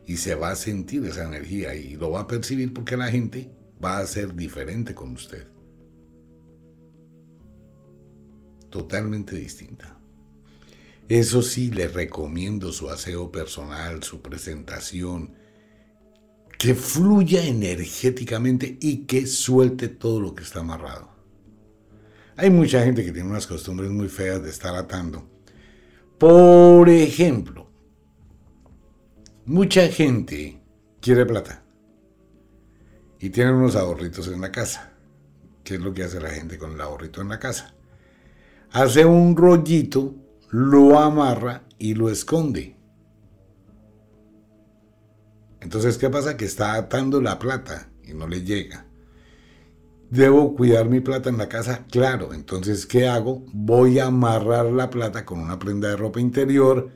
Y 0.07 0.19
se 0.19 0.35
va 0.35 0.51
a 0.51 0.57
sentir 0.57 1.07
esa 1.07 1.27
energía 1.27 1.75
y 1.75 1.97
lo 1.97 2.11
va 2.11 2.21
a 2.21 2.27
percibir 2.27 2.75
porque 2.75 2.99
la 2.99 3.09
gente 3.09 3.62
va 3.83 3.99
a 3.99 4.07
ser 4.07 4.35
diferente 4.35 4.95
con 4.95 5.13
usted. 5.13 5.47
Totalmente 8.71 9.37
distinta. 9.37 9.99
Eso 11.09 11.43
sí, 11.43 11.71
le 11.71 11.89
recomiendo 11.89 12.73
su 12.73 12.89
aseo 12.89 13.31
personal, 13.31 14.03
su 14.03 14.23
presentación, 14.23 15.35
que 16.59 16.75
fluya 16.75 17.45
energéticamente 17.45 18.79
y 18.81 19.05
que 19.05 19.27
suelte 19.27 19.89
todo 19.89 20.21
lo 20.21 20.35
que 20.35 20.45
está 20.45 20.61
amarrado. 20.61 21.11
Hay 22.37 22.51
mucha 22.51 22.83
gente 22.85 23.05
que 23.05 23.13
tiene 23.13 23.29
unas 23.29 23.47
costumbres 23.47 23.91
muy 23.91 24.09
feas 24.09 24.43
de 24.43 24.51
estar 24.51 24.75
atando. 24.75 25.29
Por 26.19 26.89
ejemplo, 26.89 27.69
mucha 29.45 29.89
gente 29.89 30.63
quiere 31.01 31.27
plata 31.27 31.62
y 33.23 33.31
tiene 33.31 33.53
unos 33.53 33.77
ahorritos 33.77 34.27
en 34.27 34.41
la 34.41 34.51
casa. 34.51 34.91
¿Qué 35.63 35.77
es 35.77 35.81
lo 35.81 35.95
que 35.95 36.03
hace 36.03 36.21
la 36.21 36.31
gente 36.31 36.59
con 36.59 36.73
el 36.73 36.81
ahorrito 36.81 37.23
en 37.23 37.29
la 37.29 37.39
casa? 37.39 37.73
Hace 38.73 39.05
un 39.05 39.37
rollito 39.37 40.17
lo 40.51 40.99
amarra 40.99 41.63
y 41.79 41.95
lo 41.95 42.11
esconde. 42.11 42.77
Entonces, 45.61 45.99
¿qué 45.99 46.11
pasa? 46.11 46.37
Que 46.37 46.47
está 46.47 46.75
atando 46.75 47.23
la 47.23 47.39
plata 47.39 47.91
y 48.03 48.13
no 48.13 48.27
le 48.27 48.43
llega. 48.43 48.87
¿Debo 50.11 50.57
cuidar 50.57 50.89
mi 50.89 50.99
plata 50.99 51.31
en 51.31 51.39
la 51.39 51.49
casa? 51.49 51.87
Claro. 51.93 52.35
Entonces, 52.35 52.87
¿qué 52.87 53.07
hago? 53.07 53.45
Voy 53.53 54.01
a 54.01 54.07
amarrar 54.07 54.67
la 54.67 54.91
plata 54.91 55.25
con 55.25 55.39
una 55.39 55.61
prenda 55.61 55.91
de 55.91 55.97
ropa 55.97 56.21
interior. 56.21 56.91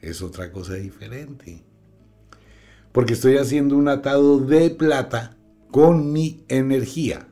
Es 0.00 0.22
otra 0.22 0.52
cosa 0.52 0.74
diferente. 0.74 1.64
Porque 2.92 3.14
estoy 3.14 3.36
haciendo 3.36 3.76
un 3.76 3.88
atado 3.88 4.38
de 4.38 4.70
plata 4.70 5.35
con 5.76 6.10
mi 6.10 6.42
energía. 6.48 7.28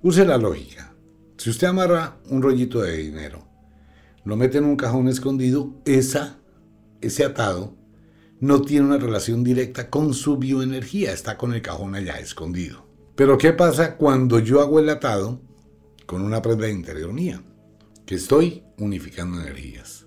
Use 0.00 0.24
la 0.24 0.38
lógica. 0.38 0.94
Si 1.36 1.50
usted 1.50 1.66
amarra 1.66 2.16
un 2.30 2.40
rollito 2.40 2.80
de 2.80 2.96
dinero 2.96 3.46
lo 4.24 4.36
mete 4.36 4.56
en 4.56 4.64
un 4.64 4.76
cajón 4.76 5.06
escondido, 5.08 5.74
esa, 5.84 6.38
ese 7.02 7.26
atado 7.26 7.76
no 8.40 8.62
tiene 8.62 8.86
una 8.86 8.96
relación 8.96 9.44
directa 9.44 9.90
con 9.90 10.14
su 10.14 10.38
bioenergía, 10.38 11.12
está 11.12 11.36
con 11.36 11.52
el 11.52 11.60
cajón 11.60 11.94
allá 11.94 12.18
escondido. 12.18 12.86
Pero 13.16 13.36
¿qué 13.36 13.52
pasa 13.52 13.98
cuando 13.98 14.38
yo 14.38 14.62
hago 14.62 14.80
el 14.80 14.88
atado 14.88 15.42
con 16.06 16.22
una 16.22 16.40
prenda 16.40 16.70
interior 16.70 17.12
mía? 17.12 17.42
Que 18.06 18.14
estoy 18.14 18.62
unificando 18.78 19.38
energías. 19.38 20.06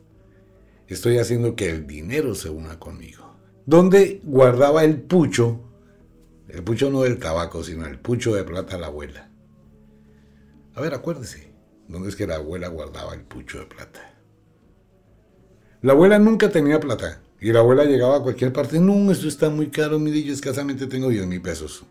Estoy 0.87 1.19
haciendo 1.19 1.55
que 1.55 1.69
el 1.69 1.85
dinero 1.85 2.33
se 2.33 2.49
una 2.49 2.79
conmigo. 2.79 3.35
¿Dónde 3.67 4.19
guardaba 4.23 4.83
el 4.83 4.99
pucho? 4.99 5.64
El 6.55 6.63
pucho 6.63 6.89
no 6.89 7.01
del 7.01 7.19
tabaco, 7.19 7.61
sino 7.65 7.85
el 7.85 7.99
pucho 7.99 8.33
de 8.33 8.45
plata 8.45 8.77
la 8.77 8.87
abuela. 8.87 9.29
A 10.73 10.79
ver, 10.79 10.93
acuérdese. 10.93 11.53
¿Dónde 11.89 12.07
es 12.07 12.15
que 12.15 12.25
la 12.25 12.35
abuela 12.35 12.69
guardaba 12.69 13.13
el 13.13 13.23
pucho 13.23 13.59
de 13.59 13.65
plata? 13.65 14.15
La 15.81 15.91
abuela 15.91 16.17
nunca 16.17 16.49
tenía 16.49 16.79
plata. 16.79 17.21
Y 17.41 17.51
la 17.51 17.59
abuela 17.59 17.83
llegaba 17.83 18.15
a 18.15 18.21
cualquier 18.21 18.53
parte. 18.53 18.79
No, 18.79 19.11
eso 19.11 19.27
está 19.27 19.49
muy 19.49 19.69
caro, 19.69 19.99
mi 19.99 20.23
yo 20.23 20.31
escasamente 20.31 20.87
tengo 20.87 21.09
10 21.09 21.27
mil 21.27 21.41
pesos. 21.41 21.83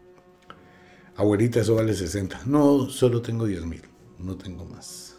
Abuelita, 1.14 1.60
eso 1.60 1.74
vale 1.74 1.92
60. 1.92 2.44
No, 2.46 2.88
solo 2.88 3.20
tengo 3.20 3.44
10 3.44 3.66
mil. 3.66 3.82
No 4.18 4.38
tengo 4.38 4.64
más. 4.64 5.18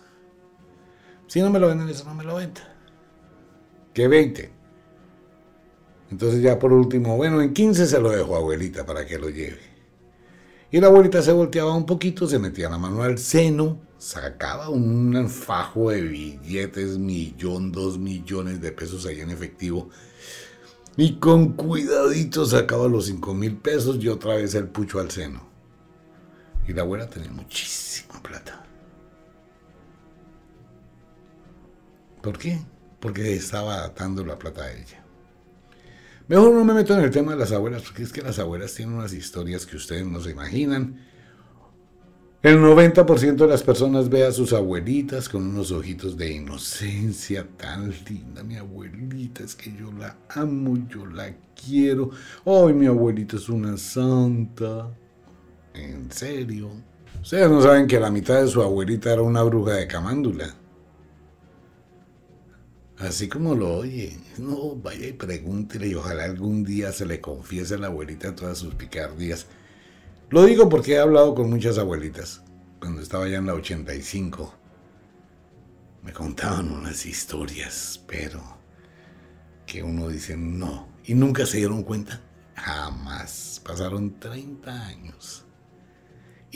Si 1.28 1.40
no 1.40 1.52
me 1.52 1.60
lo 1.60 1.68
venden, 1.68 1.88
eso 1.90 2.04
no 2.06 2.16
me 2.16 2.24
lo 2.24 2.38
venda. 2.38 2.76
que 3.94 4.08
20. 4.08 4.55
Entonces 6.12 6.42
ya 6.42 6.60
por 6.60 6.72
último, 6.72 7.18
bueno, 7.18 7.42
en 7.42 7.54
15 7.54 7.88
se 7.88 8.00
lo 8.00 8.12
dejo 8.12 8.36
a 8.36 8.40
abuelita 8.40 8.86
para 8.86 9.06
que 9.06 9.18
lo 9.18 9.30
lleve. 9.30 9.62
Y 10.72 10.80
la 10.80 10.88
abuelita 10.88 11.22
se 11.22 11.32
volteaba 11.32 11.74
un 11.74 11.86
poquito, 11.86 12.28
se 12.28 12.40
metía 12.40 12.70
la 12.70 12.78
mano 12.78 13.02
al 13.02 13.18
seno, 13.18 13.80
sacaba 13.98 14.70
un 14.70 15.30
fajo 15.30 15.90
de 15.90 16.02
billetes, 16.02 16.98
millón, 16.98 17.72
dos 17.72 17.98
millones 17.98 18.62
de 18.62 18.72
pesos 18.72 19.06
ahí 19.06 19.22
en 19.22 19.30
efectivo. 19.30 19.90
Y 20.98 21.16
con 21.18 21.54
cuidadito 21.54 22.46
sacaba 22.46 22.88
los 22.88 23.06
cinco 23.08 23.34
mil 23.34 23.58
pesos 23.58 23.98
y 24.00 24.08
otra 24.08 24.36
vez 24.36 24.56
el 24.56 24.68
pucho 24.68 25.00
al 25.00 25.12
seno. 25.12 25.48
Y 26.68 26.74
la 26.74 26.82
abuela 26.82 27.08
tenía 27.08 27.32
muchísima 27.32 28.22
plata. 28.22 28.66
¿Por 32.22 32.38
qué? 32.38 32.60
Porque 33.00 33.36
estaba 33.36 33.84
atando 33.84 34.26
la 34.26 34.40
plata 34.40 34.64
a 34.64 34.72
ella. 34.72 35.05
Mejor 36.28 36.54
no 36.54 36.66
me 36.66 36.74
meto 36.74 36.98
en 36.98 37.04
el 37.04 37.12
tema 37.12 37.34
de 37.34 37.40
las 37.40 37.52
abuelas, 37.52 37.84
porque 37.84 38.02
es 38.04 38.12
que 38.12 38.22
las 38.22 38.40
abuelas 38.40 38.74
tienen 38.74 38.96
unas 38.96 39.14
historias 39.14 39.66
que 39.66 39.78
ustedes 39.78 40.06
no 40.06 40.20
se 40.20 40.32
imaginan. 40.32 41.00
El 42.42 42.60
90% 42.60 43.36
de 43.36 43.48
las 43.48 43.64
personas 43.64 44.10
ve 44.10 44.24
a 44.24 44.32
sus 44.32 44.54
abuelitas 44.54 45.30
con 45.30 45.48
unos 45.48 45.72
ojitos 45.72 46.16
de 46.18 46.32
inocencia 46.32 47.48
tan 47.58 47.92
linda. 48.08 48.44
Mi 48.44 48.56
abuelita 48.56 49.44
es 49.44 49.56
que 49.56 49.72
yo 49.76 49.92
la 49.92 50.16
amo, 50.30 50.78
yo 50.90 51.06
la 51.06 51.36
quiero. 51.56 52.12
Ay, 52.46 52.74
mi 52.74 52.88
abuelita 52.88 53.38
es 53.38 53.50
una 53.50 53.78
santa. 53.78 54.92
¿En 55.74 56.12
serio? 56.12 56.70
Ustedes 57.22 57.50
no 57.50 57.62
saben 57.62 57.88
que 57.88 58.00
la 58.00 58.12
mitad 58.12 58.42
de 58.42 58.48
su 58.48 58.62
abuelita 58.62 59.14
era 59.14 59.22
una 59.22 59.44
bruja 59.44 59.74
de 59.74 59.88
camándula. 59.88 60.54
Así 62.98 63.28
como 63.28 63.56
lo 63.56 63.78
oye, 63.78 64.18
no, 64.38 64.76
vaya 64.76 65.08
y 65.08 65.14
pregúntele 65.14 65.88
y 65.90 65.96
ojalá 65.96 66.24
algún 66.24 66.64
día 66.64 66.94
se 66.94 67.06
le 67.06 67.20
confiese 67.20 67.76
a 67.76 67.78
la 67.78 67.88
abuelita 67.88 68.36
todas 68.36 68.58
sus 68.58 68.74
picardías. 68.76 69.48
Lo 70.30 70.46
digo 70.46 70.70
porque 70.70 70.94
he 70.94 71.00
hablado 71.00 71.36
con 71.36 71.50
muchas 71.50 71.78
abuelitas. 71.78 72.42
Cuando 72.80 73.02
estaba 73.02 73.28
ya 73.28 73.38
en 73.38 73.48
la 73.48 73.54
85, 73.54 74.54
me 76.04 76.14
contaban 76.14 76.72
unas 76.72 77.06
historias, 77.06 78.02
pero 78.08 78.42
que 79.66 79.84
uno 79.84 80.08
dice 80.08 80.38
no. 80.38 80.88
Y 81.04 81.16
nunca 81.16 81.46
se 81.46 81.58
dieron 81.58 81.84
cuenta. 81.84 82.22
Jamás. 82.56 83.62
Pasaron 83.66 84.20
30 84.20 84.88
años 84.88 85.45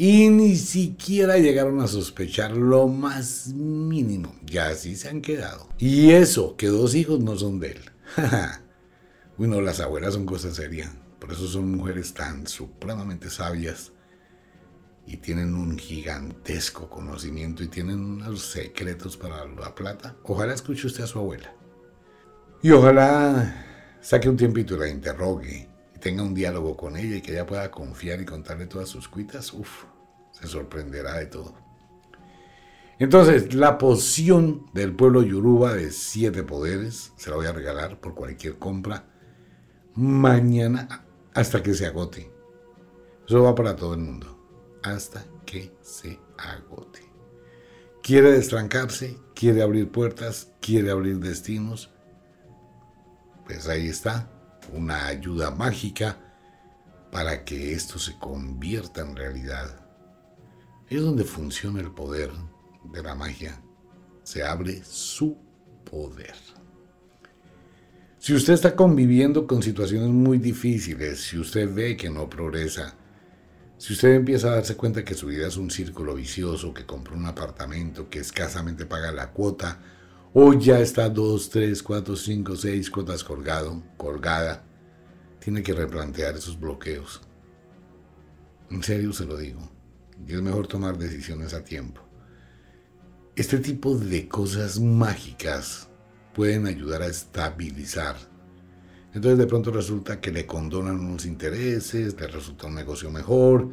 y 0.02 0.30
ni 0.30 0.56
siquiera 0.56 1.40
llegaron 1.40 1.82
a 1.82 1.88
sospechar 1.88 2.56
lo 2.56 2.88
más 2.88 3.48
mínimo. 3.50 4.34
Ya 4.46 4.70
así 4.70 4.96
se 4.96 5.10
han 5.10 5.22
quedado. 5.22 5.68
Y 5.78 6.12
eso, 6.12 6.56
que 6.56 6.68
dos 6.68 6.96
hijos 6.96 7.20
no 7.20 7.36
son 7.36 7.60
de 7.60 7.72
él. 7.72 7.82
bueno, 9.38 9.60
las 9.60 9.82
abuelas 9.82 10.14
son 10.14 10.26
cosas 10.26 10.56
serias. 10.56 10.90
Por 11.20 11.34
eso 11.34 11.46
son 11.50 11.76
mujeres 11.76 12.14
tan 12.14 12.48
supremamente 12.48 13.30
sabias 13.30 13.92
y 15.06 15.18
tienen 15.18 15.54
un 15.54 15.78
gigantesco 15.78 16.90
conocimiento 16.90 17.62
y 17.62 17.68
tienen 17.68 18.00
unos 18.00 18.42
secretos 18.42 19.18
para 19.18 19.46
la 19.48 19.76
plata. 19.76 20.16
Ojalá 20.24 20.54
escuche 20.54 20.88
usted 20.88 21.04
a 21.04 21.08
su 21.08 21.20
abuela. 21.20 21.54
Y 22.62 22.72
ojalá 22.72 23.98
saque 24.00 24.30
un 24.30 24.38
tiempito 24.38 24.78
y 24.78 24.80
la 24.80 24.88
interrogue 24.88 25.70
tenga 26.00 26.24
un 26.24 26.34
diálogo 26.34 26.76
con 26.78 26.98
ella 26.98 27.18
y 27.18 27.22
que 27.22 27.34
ella 27.34 27.46
pueda 27.46 27.70
confiar 27.70 28.22
y 28.22 28.26
contarle 28.26 28.66
todas 28.66 28.90
sus 28.90 29.08
cuitas, 29.08 29.54
uff, 29.54 29.86
se 30.40 30.48
sorprenderá 30.48 31.16
de 31.18 31.28
todo. 31.28 31.54
Entonces, 33.00 33.54
la 33.54 33.78
poción 33.78 34.66
del 34.74 34.94
pueblo 34.94 35.24
Yoruba 35.24 35.74
de 35.74 35.92
siete 35.92 36.44
poderes, 36.44 37.14
se 37.16 37.30
la 37.30 37.38
voy 37.38 37.46
a 37.46 37.54
regalar 37.54 38.00
por 38.02 38.14
cualquier 38.14 38.58
compra 38.58 39.06
mañana 39.96 41.06
hasta 41.34 41.64
que 41.64 41.74
se 41.74 41.86
agote. 41.86 42.30
Eso 43.26 43.44
va 43.44 43.56
para 43.56 43.76
todo 43.76 43.94
el 43.94 44.02
mundo. 44.02 44.36
Hasta 44.84 45.24
que 45.46 45.72
se 45.82 46.20
agote. 46.38 47.00
Quiere 48.04 48.32
destrancarse, 48.32 49.18
quiere 49.34 49.62
abrir 49.62 49.92
puertas, 49.92 50.52
quiere 50.60 50.92
abrir 50.92 51.20
destinos. 51.20 51.92
Pues 53.46 53.68
ahí 53.68 53.88
está 53.88 54.30
una 54.74 55.08
ayuda 55.08 55.52
mágica 55.52 56.18
para 57.12 57.46
que 57.46 57.74
esto 57.74 57.98
se 57.98 58.18
convierta 58.20 59.02
en 59.02 59.16
realidad. 59.16 59.89
Es 60.90 61.02
donde 61.02 61.24
funciona 61.24 61.80
el 61.80 61.92
poder 61.92 62.32
de 62.92 63.04
la 63.04 63.16
magia. 63.16 63.62
Se 64.24 64.44
abre 64.44 64.82
su 64.84 65.38
poder. 65.90 66.36
Si 68.18 68.34
usted 68.34 68.54
está 68.54 68.76
conviviendo 68.76 69.48
con 69.48 69.64
situaciones 69.64 70.10
muy 70.10 70.38
difíciles, 70.40 71.22
si 71.22 71.38
usted 71.38 71.74
ve 71.74 71.96
que 71.96 72.10
no 72.10 72.30
progresa, 72.30 72.96
si 73.78 73.94
usted 73.94 74.16
empieza 74.16 74.50
a 74.50 74.56
darse 74.56 74.76
cuenta 74.76 75.06
que 75.06 75.14
su 75.14 75.28
vida 75.28 75.48
es 75.48 75.56
un 75.56 75.72
círculo 75.72 76.16
vicioso, 76.16 76.74
que 76.74 76.86
compró 76.86 77.16
un 77.16 77.26
apartamento, 77.26 78.10
que 78.10 78.20
escasamente 78.20 78.86
paga 78.86 79.12
la 79.12 79.32
cuota, 79.32 79.80
Hoy 80.32 80.60
ya 80.60 80.80
está 80.80 81.10
dos, 81.10 81.50
tres, 81.50 81.82
cuatro, 81.82 82.16
cinco, 82.16 82.56
seis 82.56 82.92
cuotas 82.92 83.24
colgado, 83.24 83.82
colgada. 83.98 84.64
Tiene 85.40 85.64
que 85.64 85.74
replantear 85.74 86.36
esos 86.36 86.60
bloqueos. 86.60 87.20
En 88.70 88.84
serio 88.84 89.12
se 89.12 89.26
lo 89.26 89.36
digo. 89.38 89.79
Y 90.28 90.34
es 90.34 90.42
mejor 90.42 90.68
tomar 90.68 90.98
decisiones 90.98 91.54
a 91.54 91.64
tiempo. 91.64 92.02
Este 93.36 93.58
tipo 93.60 93.98
de 93.98 94.28
cosas 94.28 94.80
mágicas 94.80 95.90
pueden 96.34 96.68
ayudar 96.68 97.02
a 97.02 97.08
estabilizar. 97.08 98.16
Entonces 99.14 99.40
de 99.40 99.48
pronto 99.48 99.72
resulta 99.72 100.22
que 100.22 100.32
le 100.32 100.46
condonan 100.46 101.00
unos 101.00 101.26
intereses, 101.26 102.20
le 102.20 102.28
resulta 102.28 102.68
un 102.68 102.76
negocio 102.76 103.10
mejor, 103.10 103.70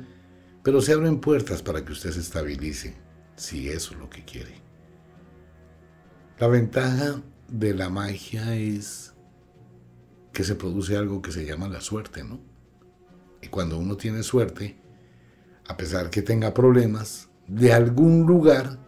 pero 0.62 0.80
se 0.80 0.92
abren 0.92 1.20
puertas 1.20 1.62
para 1.62 1.84
que 1.84 1.92
usted 1.92 2.10
se 2.10 2.20
estabilice, 2.20 2.96
si 3.36 3.68
eso 3.68 3.94
es 3.94 4.00
lo 4.00 4.08
que 4.08 4.24
quiere. 4.24 4.54
La 6.38 6.48
ventaja 6.48 7.22
de 7.48 7.74
la 7.74 7.88
magia 7.88 8.56
es 8.56 9.14
que 10.32 10.44
se 10.44 10.54
produce 10.54 10.96
algo 10.96 11.22
que 11.22 11.32
se 11.32 11.44
llama 11.44 11.68
la 11.68 11.80
suerte, 11.80 12.24
¿no? 12.24 12.40
Y 13.40 13.48
cuando 13.48 13.78
uno 13.78 13.96
tiene 13.96 14.22
suerte, 14.22 14.76
a 15.68 15.76
pesar 15.76 16.10
que 16.10 16.22
tenga 16.22 16.54
problemas, 16.54 17.28
de 17.46 17.72
algún 17.72 18.26
lugar 18.26 18.78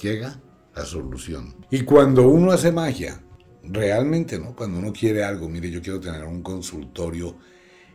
llega 0.00 0.40
la 0.74 0.84
solución. 0.84 1.54
Y 1.70 1.82
cuando 1.82 2.28
uno 2.28 2.52
hace 2.52 2.72
magia, 2.72 3.22
realmente, 3.62 4.38
¿no? 4.38 4.54
Cuando 4.54 4.78
uno 4.78 4.92
quiere 4.92 5.24
algo, 5.24 5.48
mire, 5.48 5.70
yo 5.70 5.80
quiero 5.80 6.00
tener 6.00 6.24
un 6.24 6.42
consultorio 6.42 7.36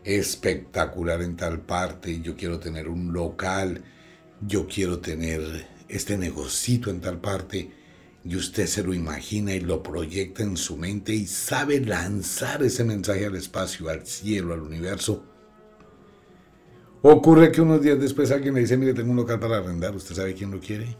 espectacular 0.04 1.22
en 1.22 1.36
tal 1.36 1.62
parte, 1.62 2.22
yo 2.22 2.36
quiero 2.36 2.60
tener 2.60 2.88
un 2.88 3.14
local, 3.14 3.84
yo 4.42 4.68
quiero 4.68 5.00
tener 5.00 5.68
este 5.88 6.18
negocito 6.18 6.90
en 6.90 7.02
tal 7.02 7.20
parte, 7.20 7.72
y 8.24 8.36
usted 8.36 8.68
se 8.68 8.84
lo 8.84 8.94
imagina 8.94 9.54
y 9.54 9.60
lo 9.60 9.82
proyecta 9.82 10.44
en 10.44 10.58
su 10.58 10.78
mente 10.78 11.14
y 11.14 11.26
sabe 11.26 11.80
lanzar 11.80 12.64
ese 12.64 12.84
mensaje 12.84 13.26
al 13.26 13.36
espacio, 13.36 13.90
al 13.90 14.06
cielo, 14.06 14.54
al 14.54 14.62
universo. 14.62 15.26
Ocurre 17.02 17.52
que 17.52 17.62
unos 17.62 17.82
días 17.82 17.98
después 18.00 18.30
alguien 18.30 18.56
le 18.56 18.62
dice, 18.62 18.76
mire, 18.76 18.94
tengo 18.94 19.12
un 19.12 19.18
local 19.18 19.40
para 19.40 19.58
arrendar, 19.58 19.96
¿usted 19.96 20.16
sabe 20.16 20.34
quién 20.34 20.52
lo 20.52 20.60
quiere? 20.60 20.98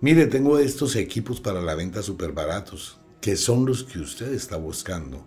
Mire, 0.00 0.26
tengo 0.26 0.58
estos 0.58 0.96
equipos 0.96 1.40
para 1.40 1.60
la 1.60 1.76
venta 1.76 2.02
súper 2.02 2.32
baratos, 2.32 2.98
que 3.20 3.36
son 3.36 3.64
los 3.64 3.84
que 3.84 4.00
usted 4.00 4.32
está 4.32 4.56
buscando. 4.56 5.24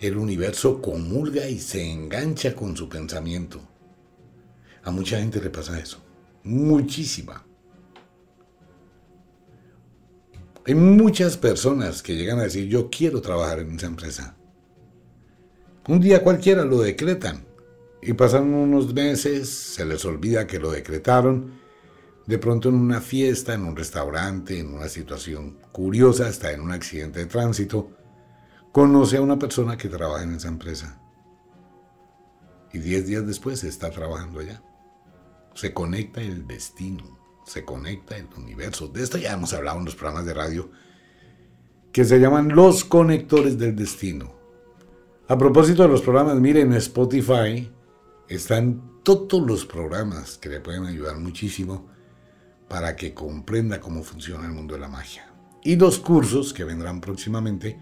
El 0.00 0.16
universo 0.16 0.80
comulga 0.80 1.46
y 1.46 1.58
se 1.58 1.84
engancha 1.84 2.54
con 2.54 2.74
su 2.74 2.88
pensamiento. 2.88 3.60
A 4.82 4.90
mucha 4.90 5.18
gente 5.18 5.42
le 5.42 5.50
pasa 5.50 5.78
eso. 5.78 6.02
Muchísima. 6.42 7.44
Hay 10.66 10.74
muchas 10.74 11.36
personas 11.36 12.02
que 12.02 12.16
llegan 12.16 12.38
a 12.38 12.44
decir, 12.44 12.66
yo 12.66 12.88
quiero 12.88 13.20
trabajar 13.20 13.58
en 13.58 13.76
esa 13.76 13.86
empresa. 13.86 14.36
Un 15.86 16.00
día 16.00 16.22
cualquiera 16.22 16.64
lo 16.64 16.80
decretan 16.80 17.43
y 18.04 18.12
pasan 18.12 18.52
unos 18.52 18.92
meses, 18.92 19.48
se 19.48 19.84
les 19.84 20.04
olvida 20.04 20.46
que 20.46 20.58
lo 20.58 20.70
decretaron, 20.70 21.52
de 22.26 22.38
pronto 22.38 22.68
en 22.68 22.76
una 22.76 23.00
fiesta, 23.00 23.54
en 23.54 23.64
un 23.64 23.76
restaurante, 23.76 24.58
en 24.58 24.74
una 24.74 24.88
situación 24.88 25.58
curiosa, 25.72 26.28
hasta 26.28 26.52
en 26.52 26.60
un 26.60 26.72
accidente 26.72 27.20
de 27.20 27.26
tránsito, 27.26 27.90
conoce 28.72 29.16
a 29.16 29.22
una 29.22 29.38
persona 29.38 29.76
que 29.76 29.88
trabaja 29.88 30.22
en 30.22 30.34
esa 30.34 30.48
empresa. 30.48 31.00
Y 32.72 32.78
diez 32.78 33.06
días 33.06 33.26
después 33.26 33.62
está 33.64 33.90
trabajando 33.90 34.40
allá. 34.40 34.62
Se 35.54 35.72
conecta 35.72 36.20
el 36.20 36.46
destino 36.46 37.24
se 37.44 37.64
conecta 37.64 38.16
el 38.16 38.26
universo. 38.36 38.88
De 38.88 39.02
esto 39.02 39.18
ya 39.18 39.32
hemos 39.32 39.52
hablado 39.52 39.78
en 39.78 39.84
los 39.84 39.94
programas 39.94 40.26
de 40.26 40.34
radio 40.34 40.70
que 41.92 42.04
se 42.04 42.18
llaman 42.18 42.54
los 42.54 42.84
conectores 42.84 43.58
del 43.58 43.76
destino. 43.76 44.34
A 45.28 45.38
propósito 45.38 45.82
de 45.82 45.88
los 45.88 46.02
programas, 46.02 46.40
miren, 46.40 46.72
en 46.72 46.78
Spotify 46.78 47.70
están 48.28 49.02
todos 49.02 49.46
los 49.46 49.66
programas 49.66 50.38
que 50.38 50.48
le 50.48 50.60
pueden 50.60 50.86
ayudar 50.86 51.18
muchísimo 51.18 51.86
para 52.68 52.96
que 52.96 53.12
comprenda 53.12 53.80
cómo 53.80 54.02
funciona 54.02 54.46
el 54.46 54.52
mundo 54.52 54.74
de 54.74 54.80
la 54.80 54.88
magia. 54.88 55.30
Y 55.62 55.76
los 55.76 55.98
cursos 55.98 56.52
que 56.52 56.64
vendrán 56.64 57.00
próximamente 57.00 57.80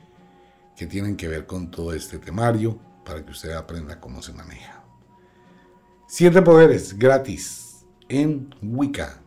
que 0.76 0.86
tienen 0.86 1.16
que 1.16 1.28
ver 1.28 1.46
con 1.46 1.70
todo 1.70 1.92
este 1.92 2.18
temario 2.18 2.78
para 3.04 3.24
que 3.24 3.32
usted 3.32 3.52
aprenda 3.52 4.00
cómo 4.00 4.22
se 4.22 4.32
maneja. 4.32 4.84
Siete 6.06 6.42
poderes 6.42 6.98
gratis 6.98 7.86
en 8.08 8.54
Wicca 8.62 9.22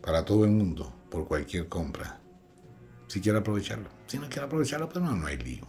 para 0.00 0.24
todo 0.24 0.44
el 0.44 0.50
mundo 0.50 0.92
por 1.10 1.26
cualquier 1.26 1.68
compra. 1.68 2.20
Si 3.06 3.20
quiere 3.20 3.38
aprovecharlo. 3.38 3.88
Si 4.06 4.18
no 4.18 4.28
quiere 4.28 4.46
aprovecharlo, 4.46 4.88
pues 4.88 5.04
no, 5.04 5.14
no 5.14 5.26
hay 5.26 5.36
lío. 5.38 5.66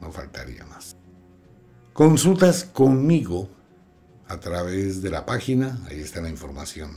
No 0.00 0.10
faltaría 0.10 0.64
más. 0.66 0.96
Consultas 1.92 2.64
conmigo 2.64 3.48
a 4.28 4.38
través 4.38 5.02
de 5.02 5.10
la 5.10 5.26
página, 5.26 5.78
ahí 5.88 6.00
está 6.00 6.20
la 6.20 6.28
información. 6.28 6.90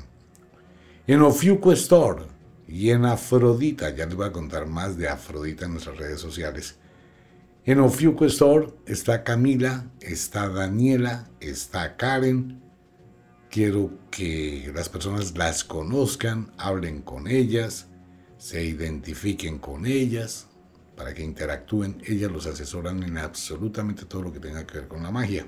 En 1.07 1.21
Ofiuco 1.21 1.71
Store 1.71 2.25
y 2.67 2.91
en 2.91 3.05
Afrodita, 3.05 3.89
ya 3.89 4.05
les 4.05 4.15
voy 4.15 4.27
a 4.27 4.31
contar 4.31 4.67
más 4.67 4.97
de 4.97 5.07
Afrodita 5.07 5.65
en 5.65 5.71
nuestras 5.71 5.97
redes 5.97 6.19
sociales. 6.19 6.75
En 7.65 7.79
Ofiuco 7.79 8.25
Store 8.25 8.67
está 8.85 9.23
Camila, 9.23 9.85
está 9.99 10.49
Daniela, 10.49 11.29
está 11.39 11.95
Karen. 11.95 12.61
Quiero 13.49 13.91
que 14.09 14.71
las 14.73 14.89
personas 14.89 15.37
las 15.37 15.63
conozcan, 15.63 16.51
hablen 16.57 17.01
con 17.01 17.27
ellas, 17.27 17.87
se 18.37 18.63
identifiquen 18.63 19.59
con 19.59 19.85
ellas, 19.85 20.47
para 20.95 21.13
que 21.13 21.23
interactúen. 21.23 22.01
Ellas 22.05 22.31
los 22.31 22.45
asesoran 22.45 23.03
en 23.03 23.17
absolutamente 23.17 24.05
todo 24.05 24.23
lo 24.23 24.33
que 24.33 24.39
tenga 24.39 24.65
que 24.65 24.79
ver 24.79 24.87
con 24.87 25.03
la 25.03 25.11
magia. 25.11 25.45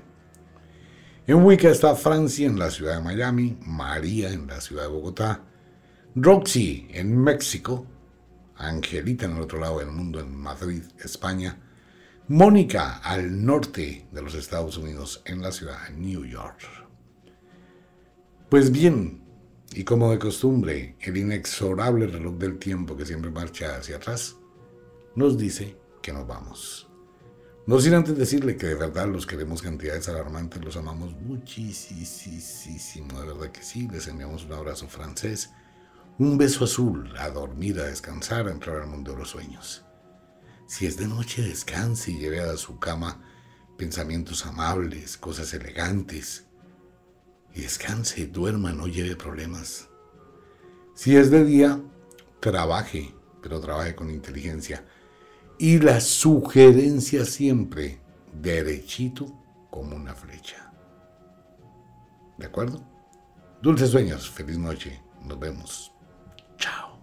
En 1.26 1.42
Wicca 1.42 1.70
está 1.70 1.94
Francia 1.94 2.46
en 2.46 2.58
la 2.58 2.70
ciudad 2.70 2.96
de 2.98 3.02
Miami, 3.02 3.56
María 3.64 4.30
en 4.30 4.46
la 4.46 4.60
ciudad 4.60 4.82
de 4.82 4.88
Bogotá, 4.88 5.42
Roxy 6.14 6.86
en 6.90 7.16
México, 7.16 7.86
Angelita 8.56 9.24
en 9.24 9.36
el 9.36 9.40
otro 9.40 9.58
lado 9.58 9.78
del 9.78 9.88
mundo 9.88 10.20
en 10.20 10.36
Madrid, 10.36 10.82
España, 11.02 11.58
Mónica 12.28 12.98
al 12.98 13.42
norte 13.42 14.06
de 14.12 14.20
los 14.20 14.34
Estados 14.34 14.76
Unidos 14.76 15.22
en 15.24 15.40
la 15.40 15.50
ciudad 15.50 15.88
de 15.88 15.96
New 15.96 16.26
York. 16.26 16.60
Pues 18.50 18.70
bien, 18.70 19.22
y 19.72 19.82
como 19.82 20.10
de 20.10 20.18
costumbre, 20.18 20.96
el 21.00 21.16
inexorable 21.16 22.06
reloj 22.06 22.34
del 22.34 22.58
tiempo 22.58 22.98
que 22.98 23.06
siempre 23.06 23.30
marcha 23.30 23.76
hacia 23.76 23.96
atrás, 23.96 24.36
nos 25.16 25.38
dice 25.38 25.78
que 26.02 26.12
nos 26.12 26.26
vamos. 26.26 26.93
No 27.66 27.80
sin 27.80 27.94
antes 27.94 28.18
decirle 28.18 28.58
que 28.58 28.66
de 28.66 28.74
verdad 28.74 29.08
los 29.08 29.26
queremos 29.26 29.62
cantidades 29.62 30.06
alarmantes, 30.10 30.62
los 30.62 30.76
amamos 30.76 31.14
muchísimo, 31.14 33.20
de 33.20 33.26
verdad 33.26 33.50
que 33.50 33.62
sí, 33.62 33.88
les 33.88 34.06
enviamos 34.06 34.44
un 34.44 34.52
abrazo 34.52 34.86
francés, 34.86 35.50
un 36.18 36.36
beso 36.36 36.64
azul, 36.64 37.14
a 37.18 37.30
dormir, 37.30 37.80
a 37.80 37.84
descansar, 37.84 38.48
a 38.48 38.50
entrar 38.50 38.82
al 38.82 38.88
mundo 38.88 39.12
de 39.12 39.18
los 39.18 39.30
sueños. 39.30 39.82
Si 40.66 40.84
es 40.84 40.98
de 40.98 41.08
noche, 41.08 41.40
descanse 41.40 42.10
y 42.10 42.18
lleve 42.18 42.40
a 42.40 42.54
su 42.58 42.78
cama 42.78 43.22
pensamientos 43.78 44.44
amables, 44.44 45.16
cosas 45.16 45.54
elegantes. 45.54 46.44
Y 47.54 47.62
descanse, 47.62 48.26
duerma, 48.26 48.72
no 48.72 48.88
lleve 48.88 49.16
problemas. 49.16 49.88
Si 50.94 51.16
es 51.16 51.30
de 51.30 51.44
día, 51.44 51.80
trabaje, 52.40 53.14
pero 53.40 53.58
trabaje 53.60 53.94
con 53.94 54.10
inteligencia 54.10 54.84
y 55.58 55.78
la 55.78 56.00
sugerencia 56.00 57.24
siempre 57.24 58.00
derechito 58.32 59.26
como 59.70 59.96
una 59.96 60.14
flecha. 60.14 60.72
¿De 62.38 62.46
acuerdo? 62.46 62.82
Dulces 63.62 63.90
sueños, 63.90 64.28
feliz 64.28 64.58
noche, 64.58 65.00
nos 65.24 65.38
vemos. 65.38 65.92
Chao. 66.58 66.93